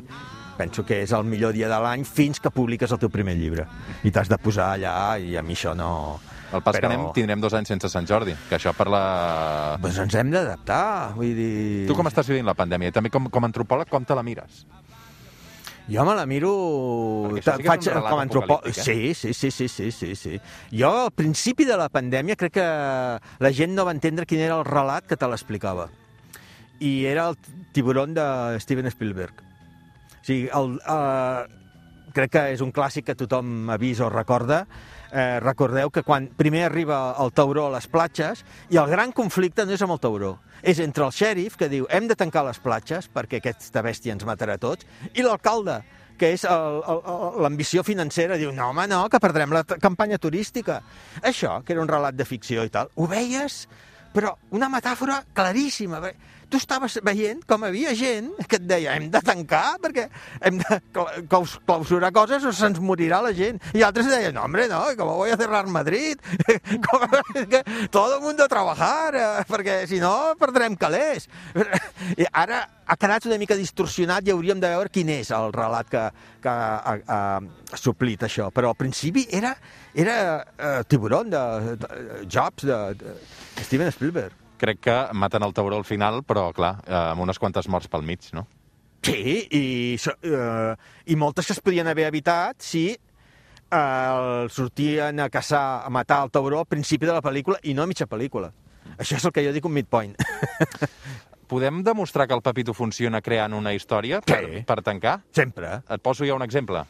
Penso 0.61 0.85
que 0.85 1.01
és 1.01 1.13
el 1.17 1.25
millor 1.25 1.57
dia 1.57 1.69
de 1.71 1.79
l'any 1.81 2.05
fins 2.05 2.39
que 2.41 2.53
publiques 2.53 2.91
el 2.93 3.01
teu 3.01 3.09
primer 3.09 3.33
llibre. 3.39 3.65
I 4.05 4.13
t'has 4.13 4.29
de 4.29 4.37
posar 4.37 4.75
allà, 4.75 5.17
i 5.17 5.33
a 5.37 5.41
mi 5.41 5.57
això 5.57 5.73
no... 5.77 6.19
El 6.51 6.59
pas 6.59 6.75
Però... 6.75 6.83
que 6.83 6.89
anem, 6.91 7.05
tindrem 7.15 7.41
dos 7.43 7.53
anys 7.55 7.71
sense 7.71 7.89
Sant 7.91 8.07
Jordi, 8.07 8.35
que 8.49 8.57
això 8.57 8.73
per 8.75 8.89
la... 8.91 9.03
Pues 9.81 9.99
ens 10.03 10.15
hem 10.19 10.31
d'adaptar, 10.33 11.15
vull 11.15 11.31
dir... 11.37 11.51
Tu 11.87 11.95
com 11.95 12.09
estàs 12.09 12.27
vivint 12.31 12.47
la 12.47 12.55
pandèmia? 12.57 12.91
I 12.91 12.95
també 12.95 13.11
com, 13.13 13.29
com 13.31 13.47
a 13.47 13.51
antropòleg, 13.51 13.91
com 13.91 14.07
te 14.07 14.17
la 14.17 14.23
mires? 14.27 14.65
Jo 15.91 16.03
me 16.07 16.15
la 16.15 16.25
miro... 16.29 16.51
Sí 17.39 17.43
Faig, 17.65 17.87
com 17.95 18.19
a 18.19 18.25
antropòleg. 18.25 18.75
Eh? 18.75 18.83
Sí, 18.83 19.13
sí, 19.15 19.33
sí, 19.33 19.51
sí, 19.51 19.67
sí, 19.71 19.91
sí, 19.95 20.11
sí. 20.15 20.41
Jo, 20.75 20.91
al 21.07 21.15
principi 21.15 21.65
de 21.67 21.79
la 21.79 21.87
pandèmia, 21.91 22.37
crec 22.39 22.57
que 22.59 22.67
la 23.43 23.53
gent 23.55 23.73
no 23.77 23.87
va 23.87 23.95
entendre 23.95 24.27
quin 24.27 24.43
era 24.43 24.59
el 24.59 24.67
relat 24.67 25.07
que 25.07 25.19
te 25.19 25.31
l'explicava. 25.31 25.87
I 26.81 26.93
era 27.07 27.29
el 27.31 27.39
tiburon 27.71 28.13
de 28.17 28.59
Steven 28.59 28.91
Spielberg. 28.91 29.41
O 30.21 30.25
sigui, 30.25 30.45
el, 30.53 30.77
uh, 30.83 31.60
crec 32.15 32.31
que 32.35 32.43
és 32.53 32.61
un 32.63 32.73
clàssic 32.75 33.07
que 33.09 33.17
tothom 33.17 33.69
ha 33.71 33.77
vist 33.81 34.03
o 34.03 34.09
recorda, 34.11 34.65
eh, 35.11 35.39
recordeu 35.43 35.91
que 35.91 36.03
quan 36.03 36.29
primer 36.37 36.65
arriba 36.67 37.15
el 37.19 37.33
tauró 37.33 37.67
a 37.67 37.75
les 37.77 37.87
platges 37.91 38.45
i 38.69 38.79
el 38.81 38.89
gran 38.91 39.11
conflicte 39.11 39.65
no 39.65 39.75
és 39.75 39.81
amb 39.81 39.95
el 39.95 40.03
tauró, 40.03 40.35
és 40.61 40.79
entre 40.79 41.05
el 41.07 41.15
xèrif 41.15 41.57
que 41.57 41.69
diu 41.71 41.87
hem 41.89 42.07
de 42.07 42.17
tancar 42.19 42.45
les 42.47 42.59
platges 42.59 43.09
perquè 43.11 43.41
aquesta 43.41 43.83
bèstia 43.85 44.13
ens 44.13 44.27
matarà 44.27 44.57
tots 44.61 44.87
i 45.13 45.25
l'alcalde 45.25 45.81
que 46.21 46.35
és 46.35 46.43
l'ambició 46.45 47.81
financera, 47.81 48.37
diu, 48.37 48.51
no, 48.53 48.67
home, 48.69 48.85
no, 48.85 49.07
que 49.09 49.17
perdrem 49.17 49.55
la 49.55 49.63
campanya 49.65 50.19
turística. 50.21 50.75
Això, 51.25 51.55
que 51.65 51.73
era 51.73 51.81
un 51.81 51.89
relat 51.89 52.13
de 52.13 52.27
ficció 52.29 52.61
i 52.61 52.69
tal, 52.69 52.91
ho 52.93 53.07
veies, 53.09 53.63
però 54.13 54.35
una 54.53 54.69
metàfora 54.69 55.23
claríssima 55.33 55.97
tu 56.51 56.59
estaves 56.59 56.99
veient 57.05 57.45
com 57.47 57.63
havia 57.63 57.93
gent 57.95 58.29
que 58.43 58.59
et 58.59 58.65
deia 58.67 58.97
hem 58.97 59.07
de 59.11 59.21
tancar 59.23 59.77
perquè 59.81 60.07
hem 60.43 60.59
de 60.59 60.79
clausurar 61.31 62.11
coses 62.15 62.43
o 62.45 62.51
se'ns 62.55 62.81
morirà 62.83 63.21
la 63.23 63.31
gent. 63.35 63.61
I 63.77 63.85
altres 63.87 64.09
deien, 64.11 64.35
no, 64.35 64.43
hombre, 64.45 64.67
no, 64.71 64.83
com 64.99 65.13
voy 65.15 65.31
a 65.31 65.39
cerrar 65.39 65.63
Madrid? 65.71 66.19
Com, 66.85 67.05
que 67.49 67.61
todo 67.89 68.17
el 68.17 68.21
mundo 68.21 68.43
a 68.43 68.49
trabajar, 68.51 69.15
eh, 69.15 69.43
perquè 69.47 69.85
si 69.87 69.99
no 70.01 70.33
perdrem 70.39 70.75
calés. 70.79 71.27
I 72.17 72.27
ara 72.31 72.61
ha 72.85 72.97
quedat 72.99 73.27
una 73.29 73.39
mica 73.39 73.55
distorsionat 73.55 74.27
i 74.27 74.33
hauríem 74.33 74.59
de 74.59 74.73
veure 74.73 74.91
quin 74.91 75.11
és 75.13 75.31
el 75.35 75.53
relat 75.55 75.89
que, 75.91 76.03
que 76.43 76.51
ha, 76.51 76.97
ha, 77.07 77.21
ha 77.39 77.79
suplit 77.79 78.27
això. 78.27 78.49
Però 78.51 78.73
al 78.73 78.79
principi 78.79 79.27
era, 79.31 79.55
era 79.95 80.17
uh, 80.41 80.83
Tiburon 80.83 81.31
de, 81.31 81.77
de 81.79 82.21
Jobs, 82.27 82.67
de, 82.67 82.83
de 82.99 83.65
Steven 83.69 83.95
Spielberg 83.95 84.40
crec 84.61 84.81
que 84.85 84.97
maten 85.17 85.43
el 85.43 85.53
tauró 85.57 85.79
al 85.81 85.87
final, 85.87 86.21
però, 86.27 86.49
clar, 86.55 86.75
eh, 86.85 86.97
amb 87.11 87.25
unes 87.25 87.41
quantes 87.41 87.69
morts 87.71 87.89
pel 87.91 88.05
mig, 88.05 88.29
no? 88.37 88.45
Sí, 89.01 89.47
i, 89.57 89.63
uh, 89.97 90.75
i 91.09 91.15
moltes 91.17 91.47
que 91.49 91.55
es 91.55 91.61
podien 91.65 91.89
haver 91.89 92.05
evitat 92.05 92.61
si 92.61 92.83
uh, 92.93 94.45
sortien 94.53 95.23
a 95.23 95.29
caçar, 95.33 95.81
a 95.87 95.89
matar 95.89 96.19
el 96.27 96.29
tauró 96.29 96.61
al 96.61 96.69
principi 96.69 97.09
de 97.09 97.15
la 97.15 97.23
pel·lícula 97.25 97.57
i 97.65 97.73
no 97.73 97.81
a 97.81 97.89
mitja 97.89 98.05
pel·lícula. 98.05 98.51
Això 99.01 99.17
és 99.17 99.25
el 99.25 99.33
que 99.33 99.43
jo 99.45 99.53
dic 99.55 99.65
un 99.65 99.73
midpoint. 99.73 100.13
Podem 101.51 101.81
demostrar 101.83 102.29
que 102.29 102.37
el 102.37 102.43
Pepito 102.45 102.75
funciona 102.77 103.19
creant 103.25 103.57
una 103.57 103.73
història 103.73 104.21
per, 104.23 104.43
sí. 104.45 104.61
per 104.67 104.77
tancar? 104.85 105.17
Sempre. 105.35 105.79
Et 105.89 106.03
poso 106.03 106.27
ja 106.27 106.37
un 106.37 106.45
exemple. 106.45 106.85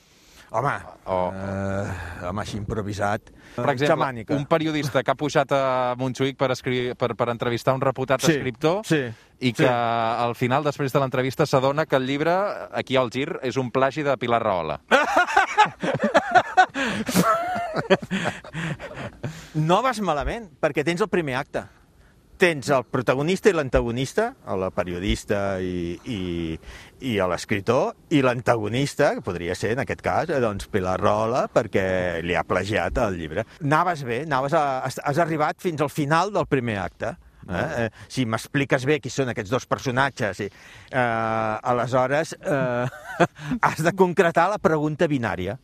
Home, 0.51 0.71
oh. 1.05 1.31
uh, 1.31 1.87
home, 2.27 2.41
així 2.43 2.57
improvisat. 2.59 3.29
Per 3.55 3.63
exemple, 3.71 3.93
Xamànica. 3.93 4.35
un 4.35 4.43
periodista 4.51 4.99
que 4.99 5.13
ha 5.13 5.15
pujat 5.15 5.47
a 5.55 5.95
Montjuïc 5.99 6.35
per, 6.35 6.51
escri... 6.51 6.91
per, 6.99 7.15
per 7.15 7.29
entrevistar 7.31 7.71
un 7.77 7.83
reputat 7.83 8.19
sí, 8.19 8.33
escriptor 8.35 8.83
sí, 8.83 8.99
i 9.39 9.53
que 9.55 9.63
sí. 9.63 9.71
al 9.71 10.35
final, 10.35 10.59
després 10.67 10.91
de 10.91 10.99
l'entrevista, 10.99 11.47
s'adona 11.47 11.87
que 11.87 11.95
el 11.95 12.03
llibre, 12.03 12.35
aquí 12.75 12.99
al 12.99 13.07
gir, 13.15 13.39
és 13.47 13.55
un 13.55 13.71
plagi 13.71 14.03
de 14.03 14.17
Pilar 14.19 14.43
Rahola. 14.43 14.81
no 19.71 19.79
vas 19.87 20.03
malament, 20.03 20.51
perquè 20.59 20.83
tens 20.83 20.99
el 20.99 21.07
primer 21.11 21.39
acte. 21.39 21.63
Tens 22.41 22.71
el 22.73 22.85
protagonista 22.89 23.51
i 23.51 23.53
l'antagonista, 23.53 24.31
el 24.49 24.65
periodista 24.73 25.59
i, 25.61 25.93
i, 26.09 26.21
i 27.05 27.15
l'escriptor, 27.29 27.91
i 28.17 28.21
l'antagonista, 28.25 29.11
que 29.17 29.25
podria 29.25 29.55
ser, 29.57 29.75
en 29.75 29.83
aquest 29.83 30.01
cas, 30.05 30.31
doncs, 30.41 30.69
Pilar 30.73 30.97
Rola, 31.01 31.45
perquè 31.53 31.85
li 32.25 32.37
ha 32.37 32.45
plagiat 32.47 32.97
el 33.05 33.19
llibre. 33.19 33.45
Anaves 33.61 34.01
bé, 34.07 34.23
anaves 34.25 34.55
a, 34.57 34.63
has, 34.87 34.97
has 35.05 35.21
arribat 35.21 35.61
fins 35.61 35.83
al 35.85 35.91
final 35.93 36.33
del 36.33 36.47
primer 36.49 36.79
acte. 36.81 37.13
Eh? 37.49 37.61
Eh, 37.85 37.89
si 38.09 38.25
m'expliques 38.29 38.85
bé 38.89 38.99
qui 39.01 39.11
són 39.13 39.29
aquests 39.33 39.53
dos 39.53 39.67
personatges, 39.69 40.41
i, 40.45 40.49
eh, 40.49 41.01
aleshores 41.73 42.33
eh, 42.41 43.27
has 43.69 43.85
de 43.85 43.93
concretar 43.97 44.49
la 44.49 44.61
pregunta 44.61 45.09
binària. 45.09 45.59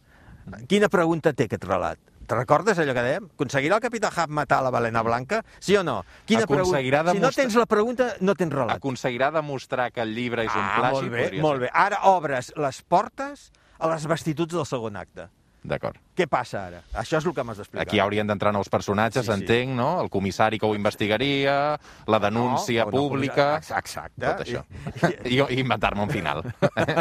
Quina 0.69 0.89
pregunta 0.93 1.33
té 1.33 1.49
aquest 1.49 1.65
relat? 1.67 1.99
Te 2.27 2.35
recordes 2.35 2.75
allò 2.75 2.91
que 2.91 3.03
dèiem? 3.05 3.29
Aconseguirà 3.37 3.77
el 3.77 3.83
capità 3.85 4.09
Hub 4.11 4.33
matar 4.35 4.59
la 4.65 4.71
balena 4.73 4.99
blanca? 5.01 5.39
Sí 5.63 5.77
o 5.79 5.83
no? 5.87 6.01
Quina 6.27 6.43
Aconseguirà 6.43 6.99
pregunta? 7.05 7.13
Si 7.13 7.21
no 7.21 7.21
demostrar- 7.21 7.45
tens 7.45 7.55
la 7.55 7.65
pregunta, 7.65 8.07
no 8.19 8.35
tens 8.35 8.51
relat. 8.51 8.75
Aconseguirà 8.75 9.31
demostrar 9.31 9.91
que 9.93 10.01
el 10.01 10.13
llibre 10.13 10.43
és 10.43 10.51
un 10.51 10.61
ah, 10.61 10.75
plagi? 10.77 11.07
molt 11.07 11.11
bé, 11.11 11.41
molt 11.41 11.61
bé. 11.61 11.69
Ara 11.73 12.01
obres 12.11 12.51
les 12.57 12.81
portes 12.83 13.51
a 13.79 13.87
les 13.87 14.05
vestituds 14.05 14.53
del 14.53 14.65
segon 14.65 14.97
acte. 14.97 15.29
D'acord. 15.67 15.97
Què 16.15 16.23
passa 16.31 16.61
ara? 16.69 16.77
Això 16.95 17.17
és 17.19 17.25
el 17.27 17.33
que 17.35 17.43
m'has 17.43 17.57
d'explicar. 17.59 17.83
Aquí 17.83 17.99
haurien 17.99 18.25
d'entrar 18.29 18.53
nous 18.55 18.69
personatges, 18.71 19.25
Sí, 19.25 19.31
sí. 19.33 19.35
entenc, 19.41 19.73
no? 19.75 19.87
El 19.99 20.07
comissari 20.09 20.57
que 20.61 20.65
ho 20.65 20.73
investigaria, 20.77 21.77
la 22.07 22.19
denúncia 22.23 22.85
No, 22.85 22.91
no, 22.91 22.97
pública... 22.97 23.47
ex- 23.57 23.71
Exacte. 23.75 24.23
Tot 24.23 24.45
això. 24.45 24.61
I, 25.27 25.41
i 25.41 25.59
inventar-me 25.59 26.05
un 26.07 26.09
final. 26.13 26.39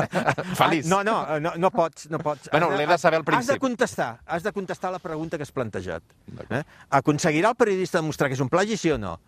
Feliç. 0.59 0.87
Ah, 0.87 0.91
no, 0.91 1.03
no, 1.05 1.39
no, 1.41 1.53
no 1.57 1.71
pots, 1.71 2.09
no 2.11 2.19
pots. 2.19 2.49
Bueno, 2.51 2.71
l'he 2.75 2.87
de 2.91 2.99
saber 2.99 3.21
al 3.21 3.23
Has 3.23 3.27
de 3.27 3.33
principi. 3.55 3.59
contestar, 3.61 4.21
has 4.27 4.43
de 4.43 4.53
contestar 4.53 4.91
la 4.93 4.99
pregunta 4.99 5.37
que 5.39 5.45
has 5.47 5.53
plantejat. 5.53 6.03
Eh? 6.51 6.63
Aconseguirà 6.91 7.51
el 7.55 7.57
periodista 7.57 7.99
demostrar 8.03 8.29
que 8.29 8.35
és 8.35 8.43
un 8.43 8.49
plagi, 8.51 8.77
sí 8.77 8.91
o 8.91 8.99
no? 8.99 9.19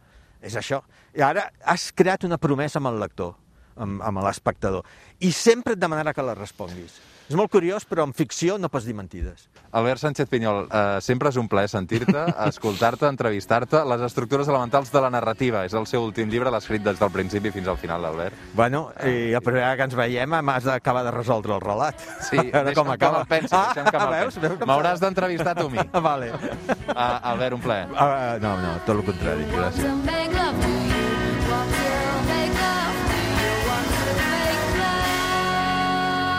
És 0.42 0.57
això. 0.59 0.83
I 1.14 1.22
ara 1.22 1.48
has 1.64 1.92
creat 1.92 2.24
una 2.27 2.38
promesa 2.38 2.79
amb 2.83 2.90
el 2.90 2.98
lector, 3.01 3.37
amb, 3.77 4.03
amb 4.03 4.22
l'espectador, 4.27 4.83
i 5.20 5.31
sempre 5.33 5.74
et 5.74 5.81
demanarà 5.81 6.12
que 6.14 6.22
la 6.27 6.35
responguis. 6.35 6.98
És 7.29 7.37
molt 7.37 7.51
curiós, 7.53 7.85
però 7.85 8.07
en 8.09 8.14
ficció 8.17 8.57
no 8.59 8.71
pots 8.73 8.87
dir 8.88 8.95
mentides. 8.97 9.49
Albert 9.77 10.01
Sánchez 10.01 10.31
Pinyol, 10.31 10.62
eh, 10.73 10.99
sempre 11.05 11.29
és 11.29 11.37
un 11.37 11.49
plaer 11.49 11.69
sentir-te, 11.69 12.23
escoltar-te, 12.49 13.05
entrevistar-te. 13.07 13.83
Les 13.85 14.01
estructures 14.07 14.49
elementals 14.49 14.88
de 14.95 15.03
la 15.05 15.11
narrativa 15.12 15.67
és 15.69 15.75
el 15.77 15.85
seu 15.87 16.07
últim 16.07 16.31
llibre, 16.33 16.49
l'ha 16.51 16.62
escrit 16.62 16.83
des 16.87 16.97
del 16.99 17.11
principi 17.12 17.53
fins 17.53 17.69
al 17.69 17.77
final, 17.77 18.05
Albert. 18.09 18.35
Bueno, 18.57 18.87
i 19.05 19.29
la 19.35 19.43
primera 19.45 19.67
vegada 19.69 19.77
que 19.83 19.88
ens 19.91 19.99
veiem 20.01 20.38
m'has 20.41 20.64
d'acabar 20.64 21.05
de 21.05 21.12
resoldre 21.12 21.53
el 21.59 21.61
relat. 21.61 22.01
Sí, 22.31 22.38
deixa'm 22.53 22.75
com 22.81 22.95
acaba. 22.97 23.25
que 23.29 23.35
me'l 23.37 23.43
pensi, 23.43 23.55
deixa'm 23.55 23.93
que 23.93 23.99
me'l 23.99 24.17
veus? 24.23 24.35
pensi. 24.35 24.47
Veus 24.49 24.59
com 24.64 24.73
M'hauràs 24.73 25.05
d'entrevistar 25.05 25.55
tu 25.61 25.69
a 25.69 25.71
mi. 25.77 25.85
Vale. 26.09 26.33
Uh, 26.33 26.97
Albert, 26.97 27.61
un 27.61 27.64
plaer. 27.69 27.88
Uh, 27.93 28.38
no, 28.41 28.57
no, 28.64 28.77
tot 28.88 28.97
el 28.97 29.05
contrari. 29.12 29.45
Gràcies. 29.53 30.88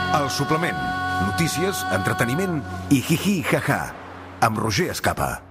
El 0.10 0.26
suplement. 0.34 0.78
Notícies, 1.28 1.84
entreteniment 1.94 2.64
i 2.90 2.98
hi-hi, 2.98 3.36
ha-ha. 3.52 3.78
Amb 4.48 4.58
Roger 4.64 4.90
Escapa. 4.96 5.49